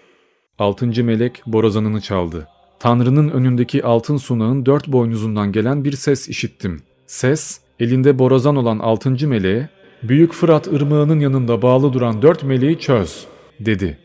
[0.59, 2.47] Altıncı melek borazanını çaldı.
[2.81, 6.81] Tanrı'nın önündeki altın sunağın dört boynuzundan gelen bir ses işittim.
[7.07, 9.69] Ses, elinde borazan olan altıncı meleğe,
[10.03, 13.25] Büyük Fırat ırmağının yanında bağlı duran dört meleği çöz,
[13.59, 13.97] dedi.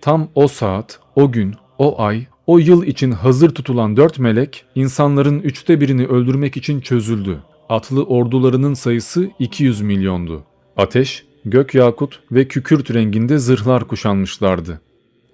[0.00, 5.40] Tam o saat, o gün, o ay, o yıl için hazır tutulan dört melek, insanların
[5.40, 7.38] üçte birini öldürmek için çözüldü.
[7.68, 10.44] Atlı ordularının sayısı 200 milyondu.
[10.76, 14.80] Ateş, gök yakut ve kükürt renginde zırhlar kuşanmışlardı.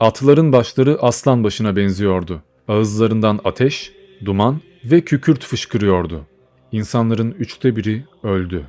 [0.02, 2.42] Atların başları aslan başına benziyordu.
[2.68, 3.92] Ağızlarından ateş,
[4.24, 6.26] duman ve kükürt fışkırıyordu.
[6.72, 8.62] İnsanların üçte biri öldü.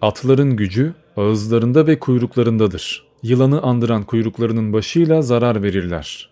[0.00, 3.06] Atların gücü ağızlarında ve kuyruklarındadır.
[3.22, 6.30] Yılanı andıran kuyruklarının başıyla zarar verirler.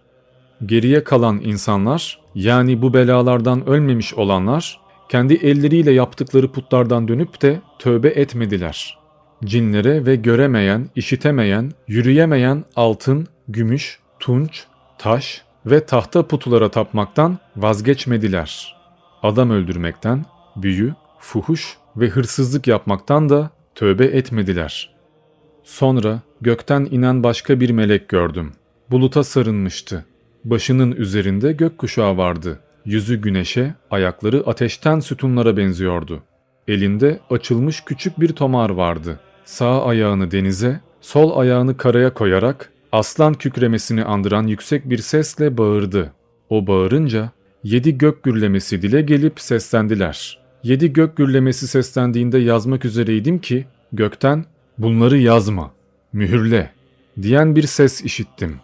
[0.66, 8.09] Geriye kalan insanlar, yani bu belalardan ölmemiş olanlar, kendi elleriyle yaptıkları putlardan dönüp de tövbe
[8.09, 8.99] etmediler.
[9.44, 14.64] Cinlere ve göremeyen, işitemeyen, yürüyemeyen altın, gümüş, tunç,
[14.98, 18.76] taş ve tahta putulara tapmaktan vazgeçmediler.
[19.22, 20.24] Adam öldürmekten,
[20.56, 24.94] büyü, fuhuş ve hırsızlık yapmaktan da tövbe etmediler.
[25.64, 28.52] Sonra gökten inen başka bir melek gördüm.
[28.90, 30.04] Buluta sarınmıştı.
[30.44, 32.60] Başının üzerinde gökkuşağı vardı.
[32.84, 36.22] Yüzü güneşe, ayakları ateşten sütunlara benziyordu.
[36.68, 39.20] Elinde açılmış küçük bir tomar vardı.
[39.44, 46.12] Sağ ayağını denize, sol ayağını karaya koyarak aslan kükremesini andıran yüksek bir sesle bağırdı.
[46.50, 47.31] O bağırınca
[47.64, 50.40] yedi gök gürlemesi dile gelip seslendiler.
[50.62, 54.44] Yedi gök gürlemesi seslendiğinde yazmak üzereydim ki gökten
[54.79, 55.70] bunları yazma,
[56.12, 56.70] mühürle
[57.22, 58.57] diyen bir ses işittim.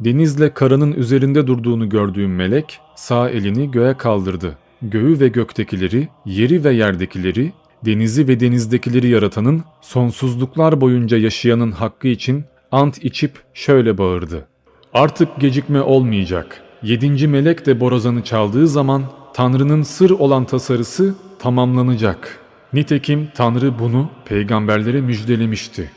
[0.00, 4.58] Denizle karanın üzerinde durduğunu gördüğüm melek sağ elini göğe kaldırdı.
[4.82, 7.52] Göğü ve göktekileri, yeri ve yerdekileri,
[7.84, 14.46] denizi ve denizdekileri yaratanın, sonsuzluklar boyunca yaşayanın hakkı için ant içip şöyle bağırdı.
[14.92, 16.62] Artık gecikme olmayacak.
[16.82, 19.02] Yedinci melek de borazanı çaldığı zaman
[19.34, 22.40] Tanrı'nın sır olan tasarısı tamamlanacak.
[22.72, 25.90] Nitekim Tanrı bunu peygamberlere müjdelemişti.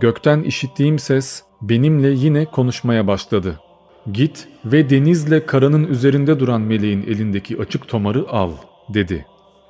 [0.00, 3.60] Gökten işittiğim ses benimle yine konuşmaya başladı.
[4.12, 8.52] Git ve denizle karanın üzerinde duran meleğin elindeki açık tomarı al,
[8.94, 9.26] dedi.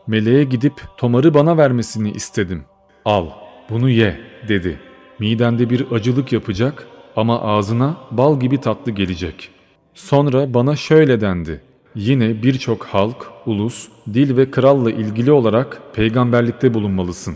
[0.07, 2.65] Meleğe gidip tomarı bana vermesini istedim.
[3.05, 3.27] Al,
[3.71, 4.90] bunu ye, dedi.
[5.21, 9.49] Midende bir acılık yapacak ama ağzına bal gibi tatlı gelecek.
[9.95, 11.61] Sonra bana şöyle dendi.
[11.95, 17.35] Yine birçok halk, ulus, dil ve kralla ilgili olarak peygamberlikte bulunmalısın.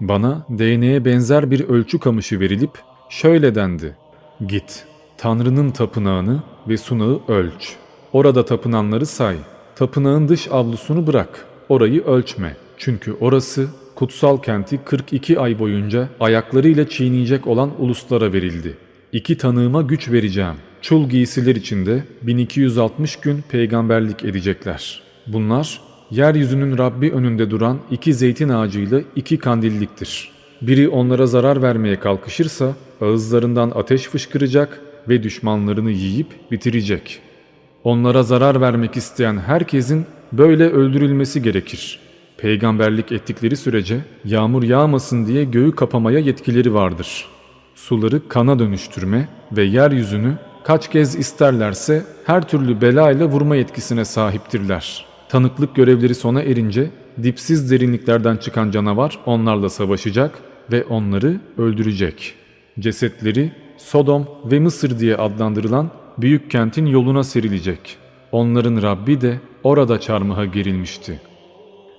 [0.00, 2.70] Bana DNA'ya benzer bir ölçü kamışı verilip
[3.08, 3.96] şöyle dendi.
[4.48, 4.84] Git,
[5.18, 7.76] Tanrı'nın tapınağını ve sunağı ölç.
[8.12, 9.36] Orada tapınanları say.
[9.76, 11.46] Tapınağın dış avlusunu bırak.
[11.68, 12.56] Orayı ölçme.
[12.78, 13.68] Çünkü orası
[14.00, 18.76] kutsal kenti 42 ay boyunca ayaklarıyla çiğneyecek olan uluslara verildi.
[19.12, 20.54] İki tanığıma güç vereceğim.
[20.82, 25.02] Çul giysiler içinde 1260 gün peygamberlik edecekler.
[25.26, 30.30] Bunlar yeryüzünün Rabbi önünde duran iki zeytin ağacıyla iki kandilliktir.
[30.62, 37.18] Biri onlara zarar vermeye kalkışırsa ağızlarından ateş fışkıracak ve düşmanlarını yiyip bitirecek.
[37.84, 42.09] Onlara zarar vermek isteyen herkesin böyle öldürülmesi gerekir.
[42.42, 47.26] Peygamberlik ettikleri sürece yağmur yağmasın diye göğü kapamaya yetkileri vardır.
[47.74, 55.06] Suları kana dönüştürme ve yeryüzünü kaç kez isterlerse her türlü bela ile vurma yetkisine sahiptirler.
[55.28, 56.90] Tanıklık görevleri sona erince
[57.22, 60.38] dipsiz derinliklerden çıkan canavar onlarla savaşacak
[60.72, 62.34] ve onları öldürecek.
[62.78, 67.96] Cesetleri Sodom ve Mısır diye adlandırılan büyük kentin yoluna serilecek.
[68.32, 71.29] Onların Rabbi de orada çarmıha gerilmişti.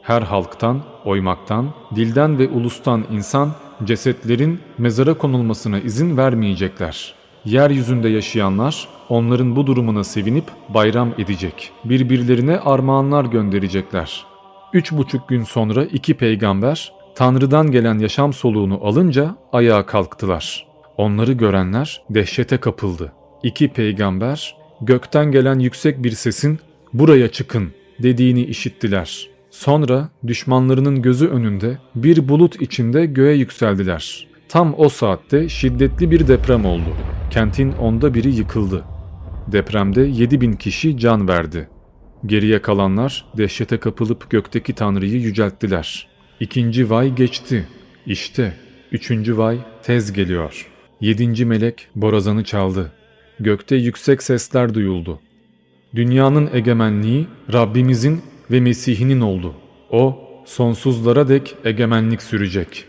[0.02, 3.52] Her halktan, oymaktan, dilden ve ulustan insan
[3.84, 7.14] cesetlerin mezara konulmasına izin vermeyecekler.
[7.46, 11.72] Yeryüzünde yaşayanlar onların bu durumuna sevinip bayram edecek.
[11.86, 14.26] Birbirlerine armağanlar gönderecekler.
[14.74, 20.68] Üç buçuk gün sonra iki peygamber Tanrı'dan gelen yaşam soluğunu alınca ayağa kalktılar.
[20.98, 23.12] Onları görenler dehşete kapıldı.
[23.44, 26.60] İki peygamber gökten gelen yüksek bir sesin
[26.94, 29.31] buraya çıkın dediğini işittiler.
[29.52, 34.28] Sonra düşmanlarının gözü önünde bir bulut içinde göğe yükseldiler.
[34.50, 36.96] Tam o saatte şiddetli bir deprem oldu.
[37.32, 38.84] Kentin onda biri yıkıldı.
[39.48, 41.70] Depremde 7000 kişi can verdi.
[42.26, 46.08] Geriye kalanlar dehşete kapılıp gökteki Tanrı'yı yücelttiler.
[46.40, 47.68] İkinci vay geçti.
[48.06, 48.54] İşte
[48.92, 50.68] üçüncü vay tez geliyor.
[51.02, 52.92] Yedinci melek borazanı çaldı.
[53.40, 55.20] Gökte yüksek sesler duyuldu.
[55.96, 59.54] Dünyanın egemenliği Rabbimizin ve Mesih'inin oldu.
[59.92, 62.86] O sonsuzlara dek egemenlik sürecek.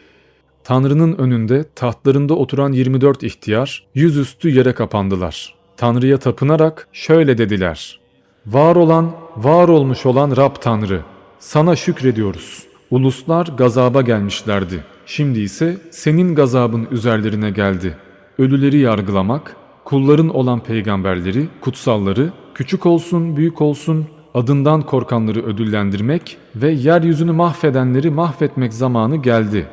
[0.65, 5.55] Tanrı'nın önünde tahtlarında oturan 24 ihtiyar yüzüstü yere kapandılar.
[5.77, 8.01] Tanrı'ya tapınarak şöyle dediler.
[8.47, 11.01] Var olan, var olmuş olan Rab Tanrı,
[11.39, 12.63] sana şükrediyoruz.
[12.91, 14.85] Uluslar gazaba gelmişlerdi.
[15.07, 17.97] Şimdi ise senin gazabın üzerlerine geldi.
[18.39, 27.33] Ölüleri yargılamak, kulların olan peygamberleri, kutsalları, küçük olsun, büyük olsun, adından korkanları ödüllendirmek ve yeryüzünü
[27.33, 29.67] mahvedenleri mahvetmek zamanı geldi.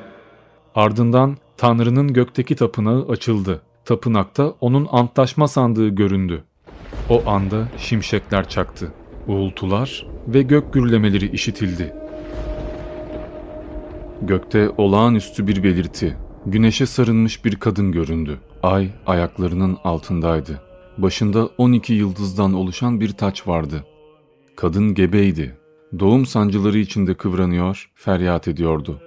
[0.75, 3.61] Ardından Tanrı'nın gökteki tapınağı açıldı.
[3.85, 6.43] Tapınakta onun antlaşma sandığı göründü.
[7.09, 8.91] O anda şimşekler çaktı.
[9.27, 11.93] Uğultular ve gök gürlemeleri işitildi.
[14.21, 16.17] Gökte olağanüstü bir belirti.
[16.45, 18.37] Güneşe sarılmış bir kadın göründü.
[18.63, 20.61] Ay ayaklarının altındaydı.
[20.97, 23.85] Başında 12 yıldızdan oluşan bir taç vardı.
[24.59, 25.57] Kadın gebeydi.
[25.99, 29.01] Doğum sancıları içinde kıvranıyor, feryat ediyordu.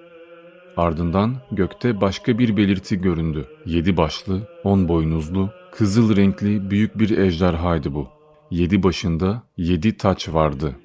[0.77, 3.47] Ardından gökte başka bir belirti göründü.
[3.67, 8.09] Yedi başlı, on boynuzlu, kızıl renkli büyük bir ejderhaydı bu.
[8.51, 10.77] Yedi başında yedi taç vardı.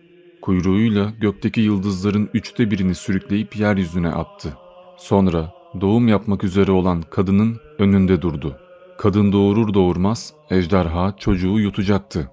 [0.41, 4.57] Kuyruğuyla gökteki yıldızların üçte birini sürükleyip yeryüzüne attı.
[4.97, 8.57] Sonra doğum yapmak üzere olan kadının önünde durdu.
[8.97, 12.31] Kadın doğurur doğurmaz ejderha çocuğu yutacaktı.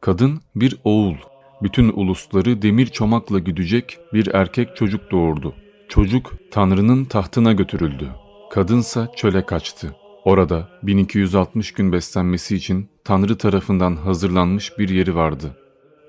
[0.00, 1.14] Kadın bir oğul,
[1.62, 5.54] bütün ulusları demir çomakla güdecek bir erkek çocuk doğurdu.
[5.88, 8.08] Çocuk Tanrı'nın tahtına götürüldü.
[8.50, 9.96] Kadınsa çöle kaçtı.
[10.24, 15.56] Orada 1260 gün beslenmesi için Tanrı tarafından hazırlanmış bir yeri vardı.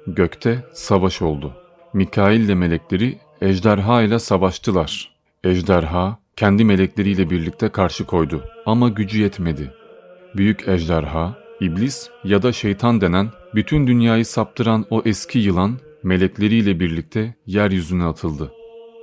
[0.07, 1.53] Gökte savaş oldu.
[1.93, 5.13] Mikail ile melekleri ejderha ile savaştılar.
[5.43, 9.73] Ejderha kendi melekleriyle birlikte karşı koydu ama gücü yetmedi.
[10.35, 17.35] Büyük ejderha, iblis ya da şeytan denen bütün dünyayı saptıran o eski yılan melekleriyle birlikte
[17.47, 18.51] yeryüzüne atıldı.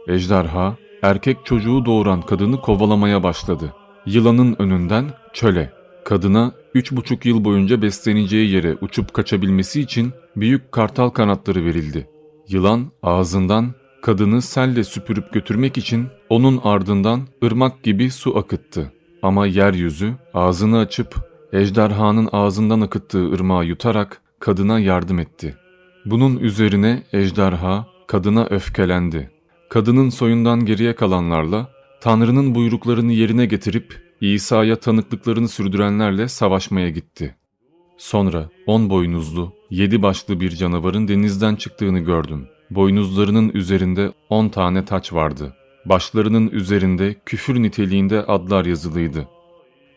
[0.08, 3.74] Ejderha, erkek çocuğu doğuran kadını kovalamaya başladı.
[4.06, 5.72] Yılanın önünden çöle,
[6.04, 12.08] kadına üç buçuk yıl boyunca besleneceği yere uçup kaçabilmesi için büyük kartal kanatları verildi.
[12.48, 18.92] Yılan ağzından kadını selle süpürüp götürmek için onun ardından ırmak gibi su akıttı.
[19.22, 21.14] Ama yeryüzü ağzını açıp
[21.52, 25.57] ejderhanın ağzından akıttığı ırmağı yutarak kadına yardım etti.
[26.05, 29.31] Bunun üzerine ejderha kadına öfkelendi.
[29.68, 37.37] Kadının soyundan geriye kalanlarla Tanrı'nın buyruklarını yerine getirip İsa'ya tanıklıklarını sürdürenlerle savaşmaya gitti.
[37.98, 42.48] Sonra on boynuzlu, yedi başlı bir canavarın denizden çıktığını gördüm.
[42.70, 45.55] Boynuzlarının üzerinde on tane taç vardı.
[45.85, 49.29] Başlarının üzerinde küfür niteliğinde adlar yazılıydı.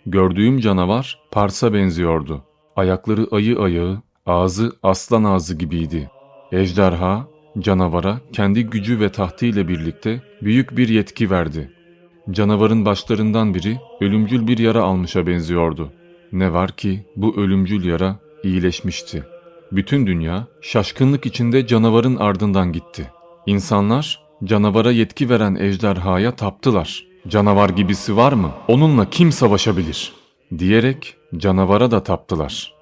[0.05, 2.43] Gördüğüm canavar Pars'a benziyordu.
[2.75, 6.09] Ayakları ayı ayağı, ağzı aslan ağzı gibiydi.
[6.51, 7.27] Ejderha,
[7.59, 11.71] canavara kendi gücü ve tahtıyla birlikte büyük bir yetki verdi.
[12.31, 15.91] Canavarın başlarından biri ölümcül bir yara almışa benziyordu.
[16.31, 19.23] Ne var ki bu ölümcül yara iyileşmişti.
[19.71, 23.11] Bütün dünya şaşkınlık içinde canavarın ardından gitti.
[23.45, 27.05] İnsanlar canavara yetki veren ejderhaya taptılar.
[27.27, 28.51] Canavar gibisi var mı?
[28.67, 30.13] Onunla kim savaşabilir?
[30.57, 32.72] Diyerek canavara da taptılar.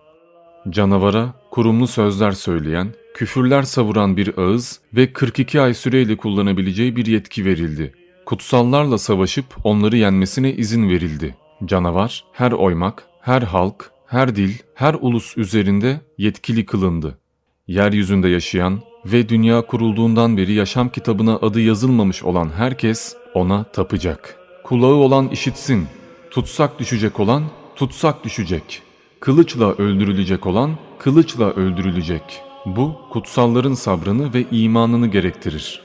[0.69, 7.45] Canavara kurumlu sözler söyleyen, küfürler savuran bir ağız ve 42 ay süreyle kullanabileceği bir yetki
[7.45, 7.93] verildi.
[8.25, 11.35] Kutsallarla savaşıp onları yenmesine izin verildi.
[11.65, 17.17] Canavar her oymak, her halk, her dil, her ulus üzerinde yetkili kılındı.
[17.67, 24.37] Yeryüzünde yaşayan ve dünya kurulduğundan beri yaşam kitabına adı yazılmamış olan herkes ona tapacak.
[24.63, 25.87] kulağı olan işitsin.
[26.31, 27.43] Tutsak düşecek olan
[27.75, 28.90] tutsak düşecek.
[29.21, 32.41] Kılıçla öldürülecek olan kılıçla öldürülecek.
[32.65, 35.81] Bu kutsalların sabrını ve imanını gerektirir.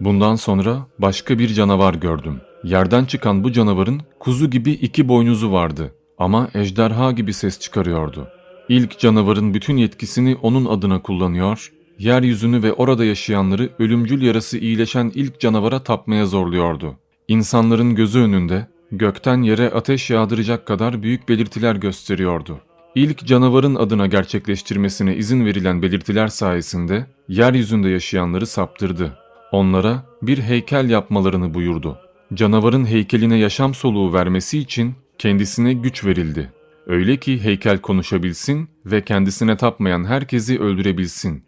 [0.00, 2.40] Bundan sonra başka bir canavar gördüm.
[2.64, 8.28] Yerden çıkan bu canavarın kuzu gibi iki boynuzu vardı ama ejderha gibi ses çıkarıyordu.
[8.68, 15.40] İlk canavarın bütün yetkisini onun adına kullanıyor, yeryüzünü ve orada yaşayanları ölümcül yarası iyileşen ilk
[15.40, 16.94] canavara tapmaya zorluyordu.
[17.28, 22.60] İnsanların gözü önünde gökten yere ateş yağdıracak kadar büyük belirtiler gösteriyordu.
[22.96, 29.18] İlk canavarın adına gerçekleştirmesine izin verilen belirtiler sayesinde yeryüzünde yaşayanları saptırdı.
[29.52, 31.98] Onlara bir heykel yapmalarını buyurdu.
[32.34, 36.52] Canavarın heykeline yaşam soluğu vermesi için kendisine güç verildi.
[36.86, 41.44] Öyle ki heykel konuşabilsin ve kendisine tapmayan herkesi öldürebilsin.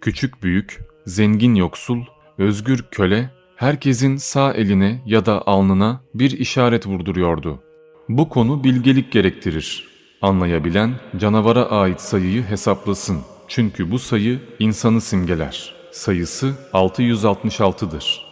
[0.00, 2.00] Küçük büyük, zengin yoksul,
[2.38, 7.62] özgür köle, herkesin sağ eline ya da alnına bir işaret vurduruyordu.
[8.08, 9.91] Bu konu bilgelik gerektirir.
[10.22, 13.18] Anlayabilen canavara ait sayıyı hesaplasın.
[13.48, 15.74] Çünkü bu sayı insanı simgeler.
[15.90, 18.26] Sayısı 666'dır.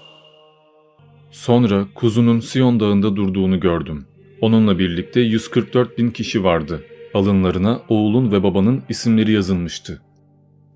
[1.31, 4.07] Sonra kuzunun Siyon dağında durduğunu gördüm.
[4.41, 6.83] Onunla birlikte 144 bin kişi vardı.
[7.15, 10.03] Alınlarına oğulun ve babanın isimleri yazılmıştı.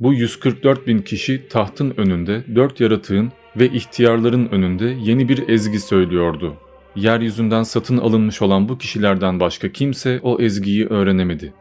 [0.01, 6.55] Bu 144 bin kişi tahtın önünde dört yaratığın ve ihtiyarların önünde yeni bir ezgi söylüyordu.
[6.97, 11.53] Yeryüzünden satın alınmış olan bu kişilerden başka kimse o ezgiyi öğrenemedi.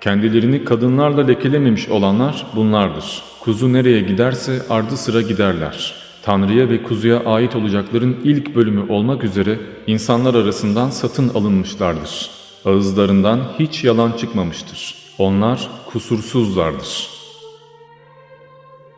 [0.00, 3.22] Kendilerini kadınlarla lekelememiş olanlar bunlardır.
[3.40, 5.94] Kuzu nereye giderse ardı sıra giderler.
[6.22, 12.30] Tanrı'ya ve kuzuya ait olacakların ilk bölümü olmak üzere insanlar arasından satın alınmışlardır.
[12.64, 14.94] Ağızlarından hiç yalan çıkmamıştır.
[15.18, 17.08] Onlar kusursuzlardır.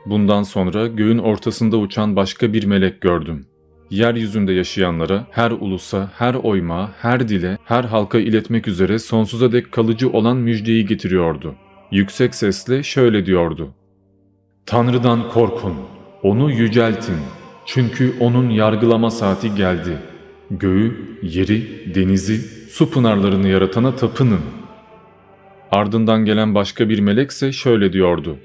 [0.07, 3.47] Bundan sonra göğün ortasında uçan başka bir melek gördüm.
[3.91, 10.11] Yeryüzünde yaşayanlara, her ulusa, her oyma, her dile, her halka iletmek üzere sonsuza dek kalıcı
[10.11, 11.55] olan müjdeyi getiriyordu.
[11.91, 13.71] Yüksek sesle şöyle diyordu.
[14.67, 15.75] Tanrı'dan korkun,
[16.23, 17.17] onu yüceltin.
[17.67, 19.99] Çünkü onun yargılama saati geldi.
[20.51, 22.39] Göğü, yeri, denizi,
[22.71, 24.41] su pınarlarını yaratana tapının.
[25.71, 28.37] Ardından gelen başka bir melekse şöyle diyordu.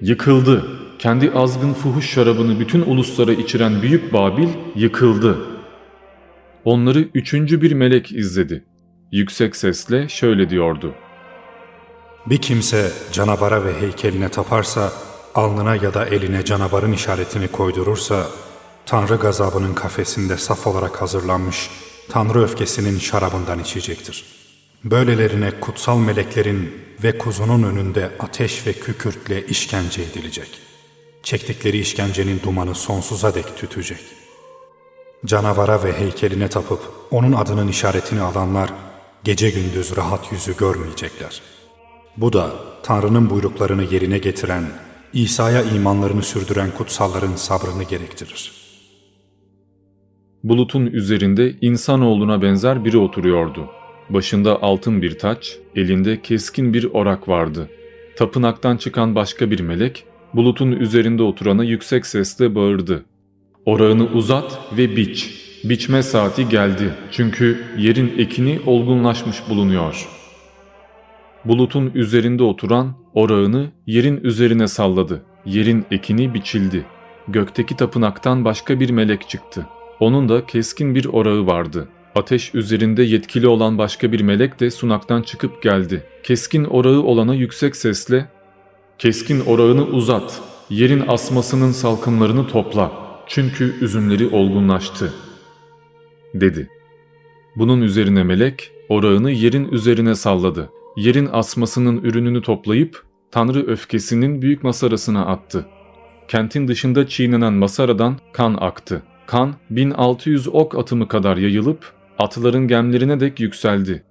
[0.00, 0.79] Yıkıldı.
[1.00, 5.38] Kendi azgın fuhuş şarabını bütün uluslara içiren Büyük Babil yıkıldı.
[6.64, 8.64] Onları üçüncü bir melek izledi.
[9.12, 10.94] Yüksek sesle şöyle diyordu.
[12.26, 14.92] Bir kimse canavara ve heykeline taparsa
[15.34, 18.26] alnına ya da eline canavarın işaretini koydurursa,
[18.86, 21.70] Tanrı gazabının kafesinde saf olarak hazırlanmış,
[22.08, 24.24] Tanrı öfkesinin şarabından içecektir.
[24.84, 30.69] Böylelerine kutsal meleklerin ve kuzunun önünde ateş ve kükürtle işkence edilecek.
[31.22, 34.00] Çektikleri işkencenin dumanı sonsuza dek tütecek.
[35.24, 36.80] Canavara ve heykeline tapıp
[37.10, 38.70] onun adının işaretini alanlar
[39.24, 41.42] gece gündüz rahat yüzü görmeyecekler.
[42.16, 42.50] Bu da
[42.82, 44.64] Tanrı'nın buyruklarını yerine getiren
[45.12, 48.52] İsa'ya imanlarını sürdüren kutsalların sabrını gerektirir.
[50.44, 53.70] Bulutun üzerinde insanoğluna benzer biri oturuyordu.
[54.10, 57.70] Başında altın bir taç, elinde keskin bir orak vardı.
[58.16, 60.04] Tapınaktan çıkan başka bir melek,
[60.34, 63.04] bulutun üzerinde oturana yüksek sesle bağırdı.
[63.66, 65.40] Orağını uzat ve biç.
[65.64, 70.20] Biçme saati geldi çünkü yerin ekini olgunlaşmış bulunuyor.''
[71.44, 75.22] Bulutun üzerinde oturan orağını yerin üzerine salladı.
[75.46, 76.84] Yerin ekini biçildi.
[77.28, 79.66] Gökteki tapınaktan başka bir melek çıktı.
[80.00, 81.88] Onun da keskin bir orağı vardı.
[82.14, 86.02] Ateş üzerinde yetkili olan başka bir melek de sunaktan çıkıp geldi.
[86.22, 88.28] Keskin orağı olana yüksek sesle
[89.00, 92.92] ''Keskin orağını uzat, yerin asmasının salkımlarını topla,
[93.26, 95.12] çünkü üzümleri olgunlaştı.''
[96.34, 96.68] dedi.
[97.56, 105.26] Bunun üzerine melek orağını yerin üzerine salladı yerin asmasının ürününü toplayıp Tanrı öfkesinin büyük masarasına
[105.26, 105.66] attı.
[106.28, 109.02] Kentin dışında çiğnenen masaradan kan aktı.
[109.26, 114.02] Kan 1600 ok atımı kadar yayılıp atların gemlerine dek yükseldi.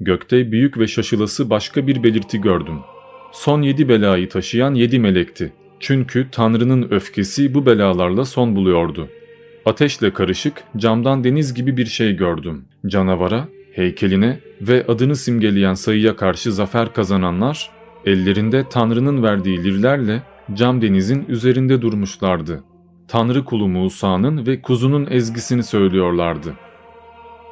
[0.00, 2.78] Gökte büyük ve şaşılası başka bir belirti gördüm.
[3.32, 5.52] Son yedi belayı taşıyan yedi melekti.
[5.80, 9.08] Çünkü Tanrı'nın öfkesi bu belalarla son buluyordu.
[9.66, 12.64] Ateşle karışık camdan deniz gibi bir şey gördüm.
[12.86, 17.70] Canavara heykeline ve adını simgeleyen sayıya karşı zafer kazananlar,
[18.06, 20.22] ellerinde Tanrı'nın verdiği lirlerle
[20.54, 22.64] cam denizin üzerinde durmuşlardı.
[23.08, 26.52] Tanrı kulu Musa'nın ve kuzunun ezgisini söylüyorlardı.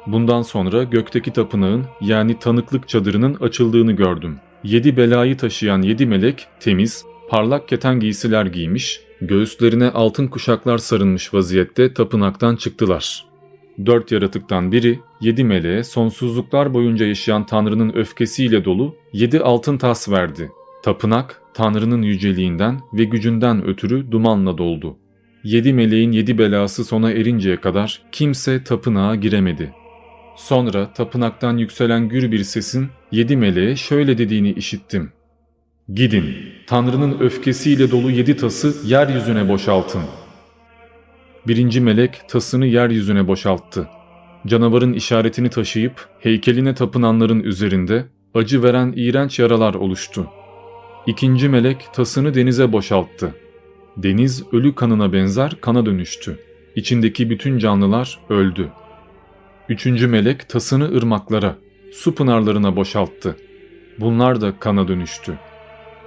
[0.07, 4.39] Bundan sonra gökteki tapınağın yani tanıklık çadırının açıldığını gördüm.
[4.63, 11.93] Yedi belayı taşıyan yedi melek temiz, parlak keten giysiler giymiş, göğüslerine altın kuşaklar sarılmış vaziyette
[11.93, 13.25] tapınaktan çıktılar.
[13.85, 20.51] Dört yaratıktan biri, yedi meleğe sonsuzluklar boyunca yaşayan Tanrı'nın öfkesiyle dolu yedi altın tas verdi.
[20.83, 24.97] Tapınak, Tanrı'nın yüceliğinden ve gücünden ötürü dumanla doldu.
[25.43, 29.73] Yedi meleğin yedi belası sona erinceye kadar kimse tapınağa giremedi.
[30.35, 35.11] Sonra tapınaktan yükselen gür bir sesin yedi meleğe şöyle dediğini işittim.
[35.93, 36.25] Gidin,
[36.67, 40.01] Tanrı'nın öfkesiyle dolu yedi tası yeryüzüne boşaltın.
[41.47, 43.87] Birinci melek tasını yeryüzüne boşalttı.
[44.47, 50.27] Canavarın işaretini taşıyıp heykeline tapınanların üzerinde acı veren iğrenç yaralar oluştu.
[51.07, 53.35] İkinci melek tasını denize boşalttı.
[53.97, 56.39] Deniz ölü kanına benzer kana dönüştü.
[56.75, 58.69] İçindeki bütün canlılar öldü.
[59.71, 61.55] Üçüncü melek tasını ırmaklara,
[61.93, 63.37] su pınarlarına boşalttı.
[63.99, 65.37] Bunlar da kana dönüştü.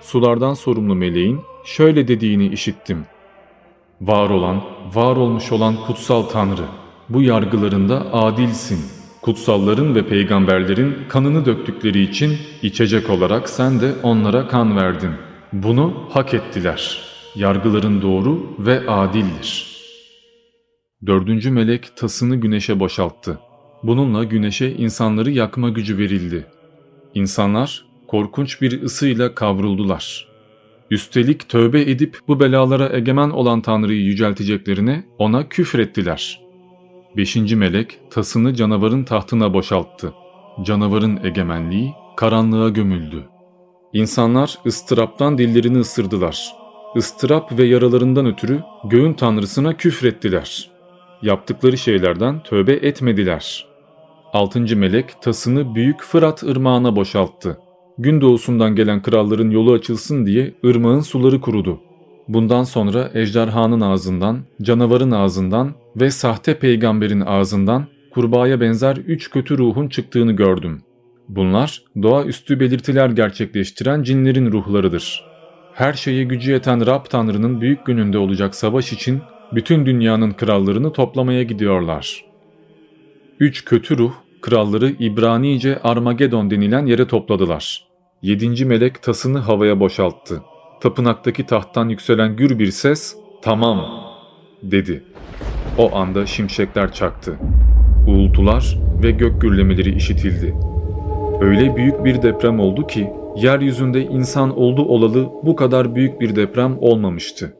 [0.00, 3.06] Sulardan sorumlu meleğin şöyle dediğini işittim.
[4.00, 4.62] Var olan,
[4.94, 6.64] var olmuş olan kutsal Tanrı,
[7.08, 8.80] bu yargılarında adilsin.
[9.22, 15.12] Kutsalların ve peygamberlerin kanını döktükleri için içecek olarak sen de onlara kan verdin.
[15.52, 17.02] Bunu hak ettiler.
[17.34, 19.74] Yargıların doğru ve adildir.
[21.06, 23.38] Dördüncü melek tasını güneşe boşalttı.
[23.86, 26.46] Bununla güneşe insanları yakma gücü verildi.
[27.14, 30.28] İnsanlar korkunç bir ısıyla kavruldular.
[30.90, 36.40] Üstelik tövbe edip bu belalara egemen olan Tanrı'yı yücelteceklerine ona küfrettiler.
[37.16, 40.12] Beşinci melek tasını canavarın tahtına boşalttı.
[40.62, 43.24] Canavarın egemenliği karanlığa gömüldü.
[43.92, 46.52] İnsanlar ıstıraptan dillerini ısırdılar.
[46.96, 50.70] Istırap ve yaralarından ötürü göğün tanrısına küfrettiler.
[51.22, 53.73] Yaptıkları şeylerden tövbe etmediler.
[54.34, 57.58] Altıncı melek tasını büyük Fırat ırmağına boşalttı.
[57.98, 61.80] Gün doğusundan gelen kralların yolu açılsın diye ırmağın suları kurudu.
[62.28, 69.88] Bundan sonra ejderhanın ağzından, canavarın ağzından ve sahte peygamberin ağzından kurbağaya benzer üç kötü ruhun
[69.88, 70.82] çıktığını gördüm.
[71.28, 75.24] Bunlar doğaüstü belirtiler gerçekleştiren cinlerin ruhlarıdır.
[75.74, 79.20] Her şeye gücü yeten Rab Tanrı'nın büyük gününde olacak savaş için
[79.52, 82.24] bütün dünyanın krallarını toplamaya gidiyorlar.
[83.40, 84.12] Üç kötü ruh
[84.44, 87.84] kralları İbranice Armagedon denilen yere topladılar.
[88.22, 90.42] Yedinci melek tasını havaya boşalttı.
[90.80, 93.84] Tapınaktaki tahttan yükselen gür bir ses ''Tamam''
[94.62, 95.04] dedi.
[95.78, 97.38] O anda şimşekler çaktı.
[98.08, 100.54] Uğultular ve gök gürlemeleri işitildi.
[101.40, 106.78] Öyle büyük bir deprem oldu ki yeryüzünde insan oldu olalı bu kadar büyük bir deprem
[106.78, 107.56] olmamıştı.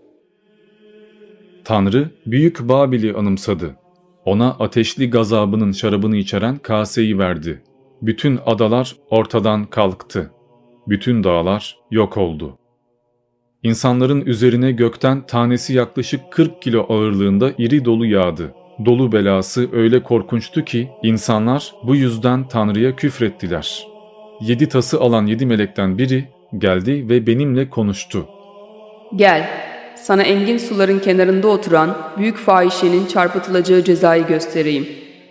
[1.65, 3.84] Tanrı Büyük Babil'i anımsadı.
[4.25, 7.63] Ona ateşli gazabının şarabını içeren kaseyi verdi.
[8.03, 10.31] Bütün adalar ortadan kalktı.
[10.89, 12.59] Bütün dağlar yok oldu.
[13.63, 18.55] İnsanların üzerine gökten tanesi yaklaşık 40 kilo ağırlığında iri dolu yağdı.
[18.85, 23.87] Dolu belası öyle korkunçtu ki insanlar bu yüzden Tanrı'ya küfrettiler.
[24.41, 28.27] Yedi tası alan yedi melekten biri geldi ve benimle konuştu.
[29.17, 29.49] Gel,
[30.05, 34.87] sana engin suların kenarında oturan büyük fahişenin çarpıtılacağı cezayı göstereyim.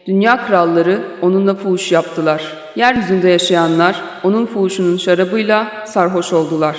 [0.07, 2.53] Dünya kralları onunla fuhuş yaptılar.
[2.75, 6.77] Yeryüzünde yaşayanlar onun fuhuşunun şarabıyla sarhoş oldular.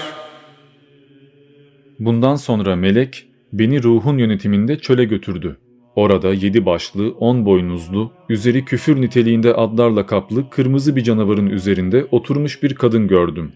[1.98, 5.56] Bundan sonra melek beni ruhun yönetiminde çöle götürdü.
[5.96, 12.62] Orada yedi başlı, on boynuzlu, üzeri küfür niteliğinde adlarla kaplı kırmızı bir canavarın üzerinde oturmuş
[12.62, 13.52] bir kadın gördüm.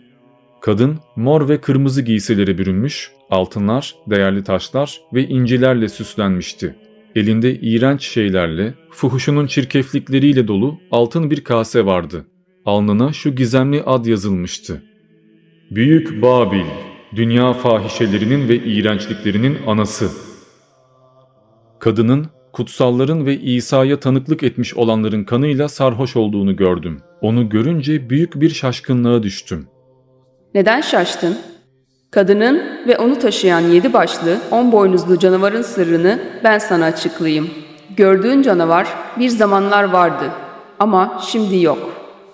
[0.68, 6.74] Kadın mor ve kırmızı giysileri bürünmüş, altınlar, değerli taşlar ve incilerle süslenmişti.
[7.16, 12.26] Elinde iğrenç şeylerle, fuhuşunun çirkeflikleriyle dolu altın bir kase vardı.
[12.66, 14.82] Alnına şu gizemli ad yazılmıştı.
[15.70, 16.64] Büyük Babil,
[17.16, 20.10] dünya fahişelerinin ve iğrençliklerinin anası.
[21.78, 27.00] Kadının, kutsalların ve İsa'ya tanıklık etmiş olanların kanıyla sarhoş olduğunu gördüm.
[27.20, 29.66] Onu görünce büyük bir şaşkınlığa düştüm.
[30.58, 31.38] Neden şaştın?
[32.10, 37.50] Kadının ve onu taşıyan yedi başlı, on boynuzlu canavarın sırrını ben sana açıklayayım.
[37.96, 38.86] Gördüğün canavar
[39.18, 40.24] bir zamanlar vardı
[40.78, 41.78] ama şimdi yok.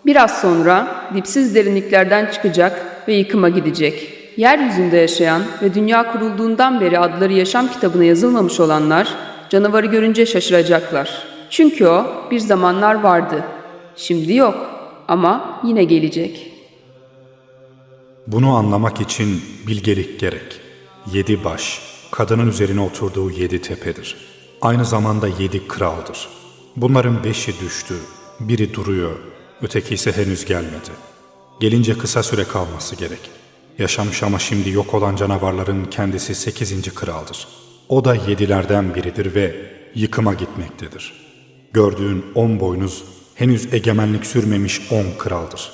[0.07, 4.09] Biraz sonra dipsiz derinliklerden çıkacak ve yıkıma gidecek.
[4.37, 9.09] Yeryüzünde yaşayan ve dünya kurulduğundan beri adları yaşam kitabına yazılmamış olanlar
[9.49, 11.27] canavarı görünce şaşıracaklar.
[11.51, 13.45] Çünkü o bir zamanlar vardı.
[13.97, 14.55] Şimdi yok
[15.09, 16.54] ama yine gelecek.''
[18.27, 20.61] Bunu anlamak için bilgelik gerek.
[21.13, 24.17] Yedi baş, kadının üzerine oturduğu yedi tepedir.
[24.61, 26.29] Aynı zamanda yedi kraldır.
[26.77, 27.95] Bunların beşi düştü,
[28.41, 29.17] biri duruyor,
[29.63, 30.91] öteki ise henüz gelmedi.
[31.61, 33.31] Gelince kısa süre kalması gerek.
[33.79, 37.49] Yaşamış ama şimdi yok olan canavarların kendisi sekizinci kraldır.
[37.89, 41.13] O da yedilerden biridir ve yıkıma gitmektedir.
[41.73, 43.05] Gördüğün on boynuz
[43.35, 45.73] henüz egemenlik sürmemiş on kraldır.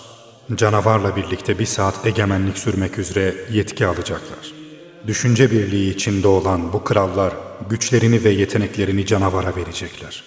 [0.54, 4.52] Canavarla birlikte bir saat egemenlik sürmek üzere yetki alacaklar.
[5.06, 7.34] Düşünce birliği içinde olan bu krallar
[7.70, 10.24] güçlerini ve yeteneklerini canavara verecekler.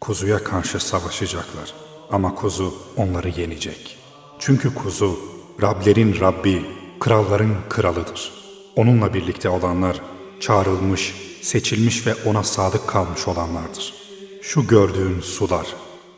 [0.00, 1.74] Kuzuya karşı savaşacaklar
[2.10, 3.96] ama kuzu onları yenecek.
[4.38, 5.18] Çünkü kuzu
[5.62, 6.62] Rablerin Rabbi,
[7.00, 8.32] kralların kralıdır.
[8.76, 10.00] Onunla birlikte olanlar
[10.40, 13.94] çağrılmış, seçilmiş ve ona sadık kalmış olanlardır.
[14.42, 15.66] Şu gördüğün sular,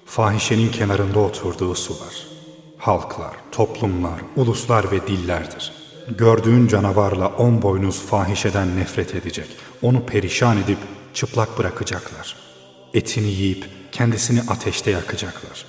[0.07, 2.32] fahişenin kenarında oturduğu sular.
[2.83, 5.73] Halklar, toplumlar, uluslar ve dillerdir.
[6.19, 9.47] Gördüğün canavarla on boynuz fahişeden nefret edecek.
[9.83, 10.79] Onu perişan edip
[11.15, 12.37] çıplak bırakacaklar.
[12.95, 15.67] Etini yiyip kendisini ateşte yakacaklar.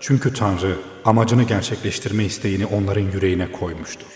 [0.00, 4.06] Çünkü Tanrı amacını gerçekleştirme isteğini onların yüreğine koymuştur.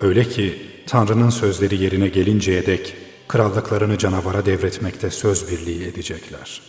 [0.00, 2.96] Öyle ki Tanrı'nın sözleri yerine gelinceye dek
[3.28, 6.62] krallıklarını canavara devretmekte söz birliği edecekler.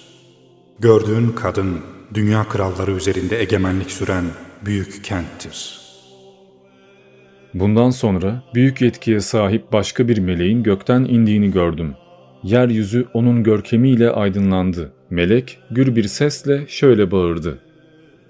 [0.79, 1.81] Gördüğün kadın
[2.13, 4.25] dünya kralları üzerinde egemenlik süren
[4.65, 5.81] büyük kenttir.
[7.53, 11.93] Bundan sonra büyük yetkiye sahip başka bir meleğin gökten indiğini gördüm.
[12.43, 14.91] Yeryüzü onun görkemiyle aydınlandı.
[15.09, 17.59] Melek gür bir sesle şöyle bağırdı.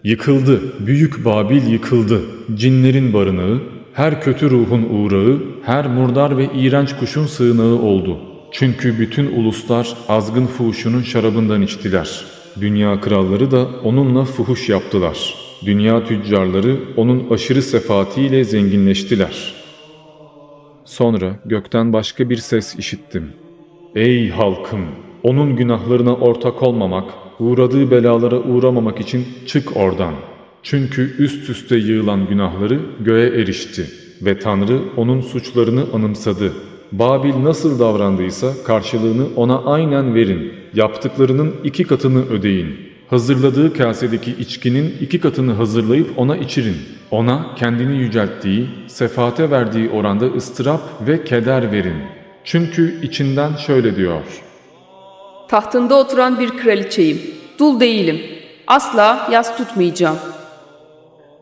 [0.04, 2.22] Yıkıldı, büyük Babil yıkıldı.
[2.56, 3.62] Cinlerin barınağı,
[3.94, 8.20] her kötü ruhun uğrağı, her murdar ve iğrenç kuşun sığınağı oldu.
[8.52, 12.26] Çünkü bütün uluslar azgın fuhuşunun şarabından içtiler.
[12.62, 15.41] Dünya kralları da onunla fuhuş yaptılar.
[15.66, 19.54] Dünya tüccarları onun aşırı sefaatiyle zenginleştiler.
[20.86, 23.34] Sonra gökten başka bir ses işittim.
[23.96, 24.86] Ey halkım!
[25.24, 27.10] Onun günahlarına ortak olmamak,
[27.40, 30.14] uğradığı belalara uğramamak için çık oradan.
[30.64, 33.86] Çünkü üst üste yığılan günahları göğe erişti
[34.22, 36.54] ve Tanrı onun suçlarını anımsadı.
[36.92, 40.54] Babil nasıl davrandıysa karşılığını ona aynen verin.
[40.74, 42.91] Yaptıklarının iki katını ödeyin.
[43.12, 46.78] Hazırladığı kasedeki içkinin iki katını hazırlayıp ona içirin.
[47.12, 51.96] Ona kendini yücelttiği, sefate verdiği oranda ıstırap ve keder verin.
[52.44, 54.22] Çünkü içinden şöyle diyor.
[55.48, 57.22] Tahtında oturan bir kraliçeyim.
[57.60, 58.22] Dul değilim.
[58.68, 60.18] Asla yas tutmayacağım.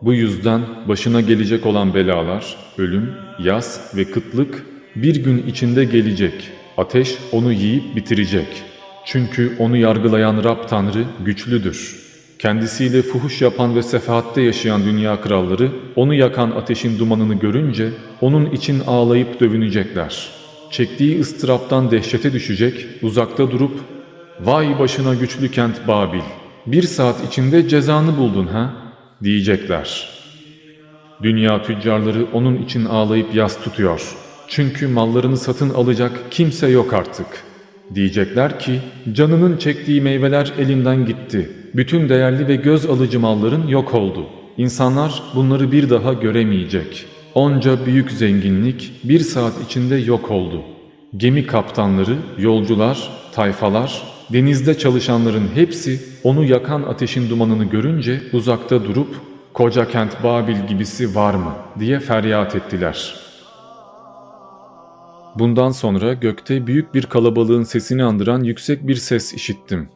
[0.01, 4.65] Bu yüzden başına gelecek olan belalar, ölüm, yas ve kıtlık
[4.95, 6.49] bir gün içinde gelecek.
[6.78, 8.68] Ateş onu yiyip bitirecek.
[9.12, 11.99] Çünkü onu yargılayan Rab Tanrı güçlüdür.
[12.39, 17.89] Kendisiyle fuhuş yapan ve sefahatte yaşayan dünya kralları onu yakan ateşin dumanını görünce
[18.22, 20.30] onun için ağlayıp dövünecekler.
[20.72, 23.80] Çektiği ıstıraptan dehşete düşecek, uzakta durup
[24.39, 26.22] ''Vay başına güçlü kent Babil,
[26.66, 28.74] bir saat içinde cezanı buldun ha?''
[29.24, 30.10] diyecekler.
[31.24, 34.16] Dünya tüccarları onun için ağlayıp yas tutuyor.
[34.47, 37.49] Çünkü mallarını satın alacak kimse yok artık.
[37.96, 38.80] Diyecekler ki
[39.14, 41.50] canının çektiği meyveler elinden gitti.
[41.76, 44.26] Bütün değerli ve göz alıcı malların yok oldu.
[44.58, 47.06] İnsanlar bunları bir daha göremeyecek.
[47.36, 50.64] Onca büyük zenginlik bir saat içinde yok oldu.
[51.18, 59.16] Gemi kaptanları, yolcular, tayfalar, denizde çalışanların hepsi onu yakan ateşin dumanını görünce uzakta durup
[59.54, 63.28] koca kent Babil gibisi var mı diye feryat ettiler.
[65.36, 69.89] Bundan sonra gökte büyük bir kalabalığın sesini andıran yüksek bir ses işittim.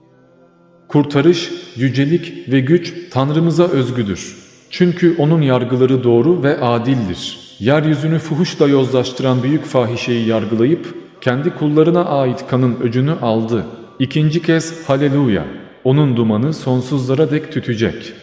[0.87, 4.37] Kurtarış, yücelik ve güç Tanrımıza özgüdür.
[4.69, 7.39] Çünkü onun yargıları doğru ve adildir.
[7.59, 13.65] Yeryüzünü fuhuşla yozlaştıran büyük fahişeyi yargılayıp kendi kullarına ait kanın öcünü aldı.
[13.99, 15.45] İkinci kez haleluya.
[15.83, 18.13] Onun dumanı sonsuzlara dek tütecek.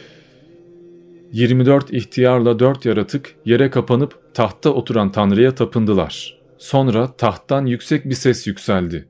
[1.33, 6.40] 24 ihtiyarla dört yaratık yere kapanıp tahtta oturan Tanrı'ya tapındılar.
[6.61, 9.09] Sonra tahttan yüksek bir ses yükseldi.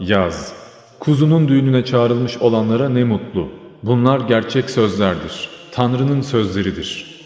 [0.00, 0.54] Yaz,
[1.00, 3.48] kuzunun düğününe çağrılmış olanlara ne mutlu.
[3.82, 5.48] Bunlar gerçek sözlerdir.
[5.72, 7.20] Tanrı'nın sözleridir.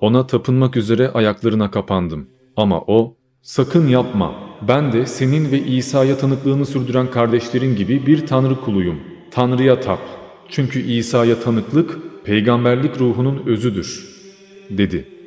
[0.00, 2.28] Ona tapınmak üzere ayaklarına kapandım.
[2.56, 4.34] Ama o, sakın yapma,
[4.68, 9.00] ben de senin ve İsa'ya tanıklığını sürdüren kardeşlerin gibi bir Tanrı kuluyum.
[9.30, 10.00] Tanrı'ya tap.
[10.48, 14.08] Çünkü İsa'ya tanıklık, peygamberlik ruhunun özüdür,
[14.70, 15.19] dedi.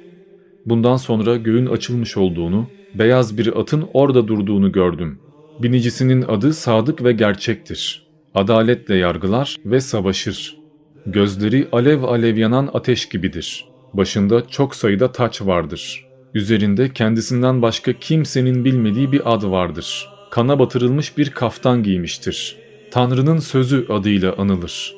[0.66, 5.20] Bundan sonra göğün açılmış olduğunu, beyaz bir atın orada durduğunu gördüm.
[5.59, 8.07] Binicisinin adı sadık ve gerçektir.
[8.36, 10.57] Adaletle yargılar ve savaşır.
[11.05, 13.66] Gözleri alev alev yanan ateş gibidir.
[13.93, 16.05] Başında çok sayıda taç vardır.
[16.34, 20.09] Üzerinde kendisinden başka kimsenin bilmediği bir ad vardır.
[20.32, 22.57] Kana batırılmış bir kaftan giymiştir.
[22.91, 24.95] Tanrı'nın sözü adıyla anılır.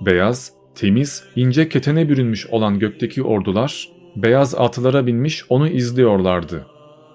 [0.00, 3.88] Beyaz, temiz, ince ketene bürünmüş olan gökteki ordular,
[4.22, 6.66] beyaz atlara binmiş onu izliyorlardı.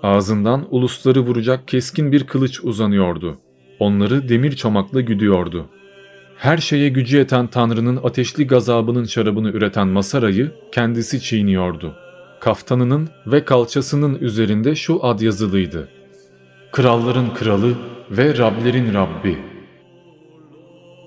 [0.04, 3.38] Ağzından ulusları vuracak keskin bir kılıç uzanıyordu.
[3.80, 5.66] Onları demir çomakla güdüyordu.
[6.38, 11.96] Her şeye gücü yeten Tanrı'nın ateşli gazabının şarabını üreten Masara'yı kendisi çiğniyordu.
[12.40, 15.88] Kaftanının ve kalçasının üzerinde şu ad yazılıydı.
[16.72, 17.74] Kralların kralı
[18.12, 19.38] ve Rablerin Rabbi.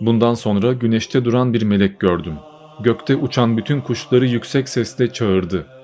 [0.00, 2.34] Bundan sonra güneşte duran bir melek gördüm.
[2.84, 5.75] Gökte uçan bütün kuşları yüksek sesle çağırdı.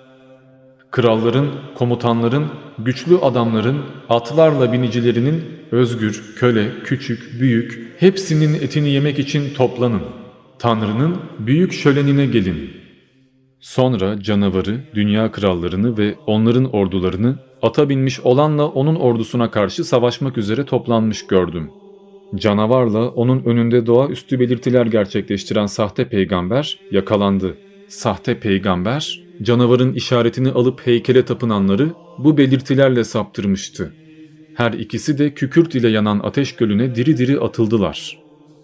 [0.93, 2.47] Kralların, komutanların,
[2.79, 3.79] güçlü adamların,
[4.09, 10.03] atlarla binicilerinin, özgür, köle, küçük, büyük, hepsinin etini yemek için toplanın.
[10.59, 12.71] Tanrı'nın büyük şölenine gelin.
[13.61, 20.65] Sonra canavarı, dünya krallarını ve onların ordularını ata binmiş olanla onun ordusuna karşı savaşmak üzere
[20.65, 21.71] toplanmış gördüm.
[22.35, 27.57] Canavarla onun önünde doğaüstü belirtiler gerçekleştiren sahte peygamber yakalandı.
[27.89, 31.89] Sahte peygamber canavarın işaretini alıp heykele tapınanları
[32.19, 33.95] bu belirtilerle saptırmıştı.
[34.55, 38.19] Her ikisi de kükürt ile yanan ateş gölüne diri diri atıldılar.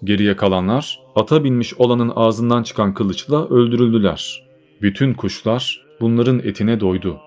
[0.05, 4.49] Geriye kalanlar ata binmiş olanın ağzından çıkan kılıçla öldürüldüler.
[4.83, 7.19] Bütün kuşlar bunların etine doydu.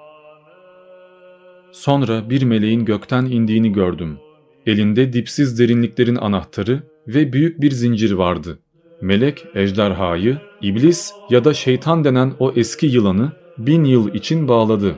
[1.71, 4.17] Sonra bir meleğin gökten indiğini gördüm.
[4.65, 8.59] Elinde dipsiz derinliklerin anahtarı ve büyük bir zincir vardı.
[9.01, 14.95] Melek ejderhayı, iblis ya da şeytan denen o eski yılanı bin yıl için bağladı.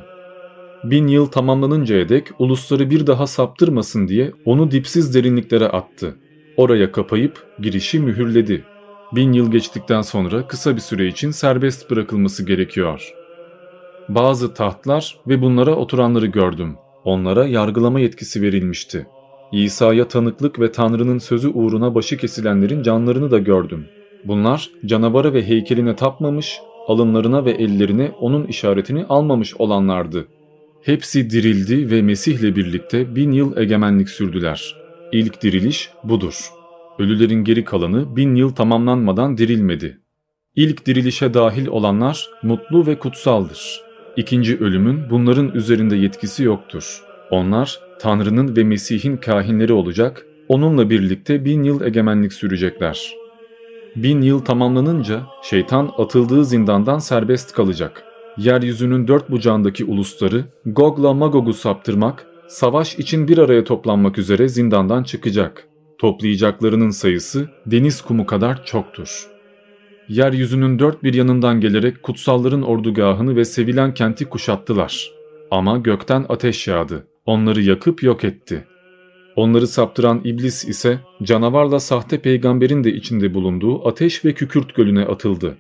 [0.84, 6.16] Bin yıl tamamlanıncaya dek ulusları bir daha saptırmasın diye onu dipsiz derinliklere attı.
[6.58, 8.64] Oraya kapayıp girişi mühürledi.
[9.16, 13.14] Bin yıl geçtikten sonra kısa bir süre için serbest bırakılması gerekiyor.
[14.10, 16.76] Bazı tahtlar ve bunlara oturanları gördüm.
[17.04, 19.08] Onlara yargılama yetkisi verilmişti.
[19.52, 23.86] İsa'ya tanıklık ve Tanrı'nın sözü uğruna başı kesilenlerin canlarını da gördüm.
[24.26, 30.28] Bunlar canavara ve heykeline tapmamış, alınlarına ve ellerine onun işaretini almamış olanlardı.
[30.82, 34.76] Hepsi dirildi ve Mesih'le birlikte bin yıl egemenlik sürdüler.
[35.12, 36.50] İlk diriliş budur.
[37.00, 40.00] Ölülerin geri kalanı bin yıl tamamlanmadan dirilmedi.
[40.56, 43.82] İlk dirilişe dahil olanlar mutlu ve kutsaldır.
[44.18, 47.04] İkinci ölümün bunların üzerinde yetkisi yoktur.
[47.32, 53.23] Onlar Tanrı'nın ve Mesih'in kahinleri olacak, onunla birlikte bin yıl egemenlik sürecekler.
[53.96, 58.04] Bin yıl tamamlanınca şeytan atıldığı zindandan serbest kalacak.
[58.38, 65.68] Yeryüzünün dört bucağındaki ulusları Gog'la Magog'u saptırmak, savaş için bir araya toplanmak üzere zindandan çıkacak.
[65.98, 69.28] Toplayacaklarının sayısı deniz kumu kadar çoktur.
[70.10, 75.12] Yeryüzünün dört bir yanından gelerek kutsalların ordugahını ve sevilen kenti kuşattılar.
[75.52, 78.68] Ama gökten ateş yağdı onları yakıp yok etti.
[79.36, 85.58] Onları saptıran iblis ise canavarla sahte peygamberin de içinde bulunduğu ateş ve kükürt gölüne atıldı.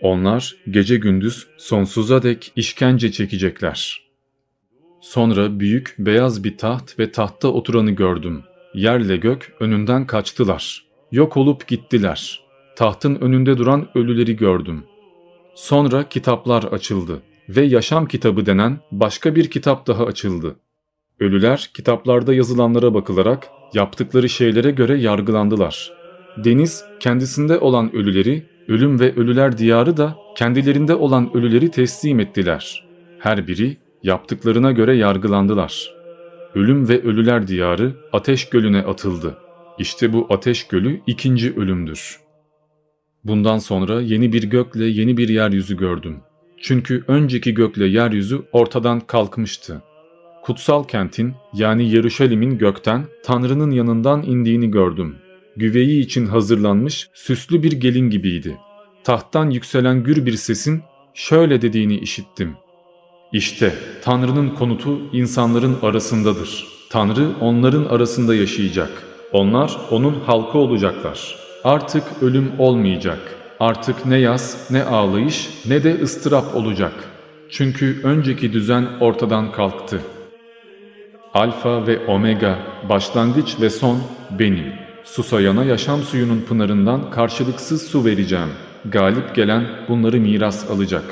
[0.00, 4.04] Onlar gece gündüz sonsuza dek işkence çekecekler.
[5.00, 8.42] Sonra büyük beyaz bir taht ve tahtta oturanı gördüm.
[8.74, 10.84] Yerle gök önünden kaçtılar.
[11.12, 12.40] Yok olup gittiler.
[12.76, 14.84] Tahtın önünde duran ölüleri gördüm.
[15.54, 20.56] Sonra kitaplar açıldı ve yaşam kitabı denen başka bir kitap daha açıldı.
[21.20, 25.92] Ölüler kitaplarda yazılanlara bakılarak yaptıkları şeylere göre yargılandılar.
[26.44, 32.84] Deniz kendisinde olan ölüleri, ölüm ve ölüler diyarı da kendilerinde olan ölüleri teslim ettiler.
[33.18, 35.94] Her biri yaptıklarına göre yargılandılar.
[36.54, 39.38] Ölüm ve ölüler diyarı ateş gölüne atıldı.
[39.78, 42.20] İşte bu ateş gölü ikinci ölümdür.
[43.24, 46.16] Bundan sonra yeni bir gökle yeni bir yeryüzü gördüm.
[46.62, 49.82] Çünkü önceki gökle yeryüzü ortadan kalkmıştı
[50.44, 55.16] kutsal kentin yani Yeruşalim'in gökten Tanrı'nın yanından indiğini gördüm.
[55.56, 58.56] Güveyi için hazırlanmış süslü bir gelin gibiydi.
[59.04, 60.82] Tahttan yükselen gür bir sesin
[61.14, 62.56] şöyle dediğini işittim.
[63.32, 66.66] İşte Tanrı'nın konutu insanların arasındadır.
[66.90, 68.90] Tanrı onların arasında yaşayacak.
[69.32, 71.36] Onlar onun halkı olacaklar.
[71.64, 73.18] Artık ölüm olmayacak.
[73.60, 76.92] Artık ne yaz, ne ağlayış, ne de ıstırap olacak.
[77.50, 80.00] Çünkü önceki düzen ortadan kalktı.
[81.34, 82.58] Alfa ve Omega,
[82.88, 83.98] başlangıç ve son
[84.38, 84.64] benim.
[85.04, 88.48] Susayana yaşam suyunun pınarından karşılıksız su vereceğim.
[88.84, 91.04] Galip gelen bunları miras alacak.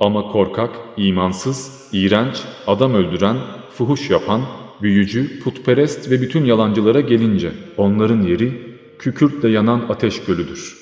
[0.00, 3.36] Ama korkak, imansız, iğrenç, adam öldüren,
[3.70, 4.42] fuhuş yapan,
[4.82, 10.76] büyücü, putperest ve bütün yalancılara gelince onların yeri kükürtle yanan ateş gölüdür.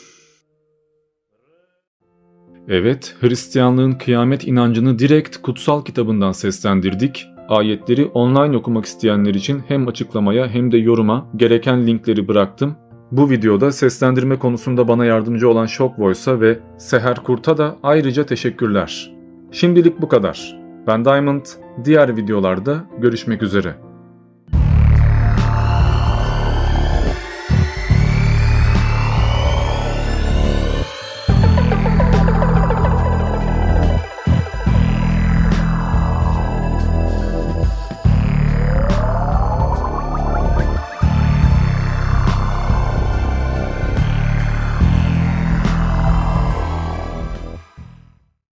[2.68, 10.48] Evet, Hristiyanlığın kıyamet inancını direkt kutsal kitabından seslendirdik Ayetleri online okumak isteyenler için hem açıklamaya
[10.48, 12.76] hem de yoruma gereken linkleri bıraktım.
[13.12, 19.12] Bu videoda seslendirme konusunda bana yardımcı olan Shock Voice'a ve Seher Kurt'a da ayrıca teşekkürler.
[19.50, 20.58] Şimdilik bu kadar.
[20.86, 21.44] Ben Diamond,
[21.84, 23.74] diğer videolarda görüşmek üzere.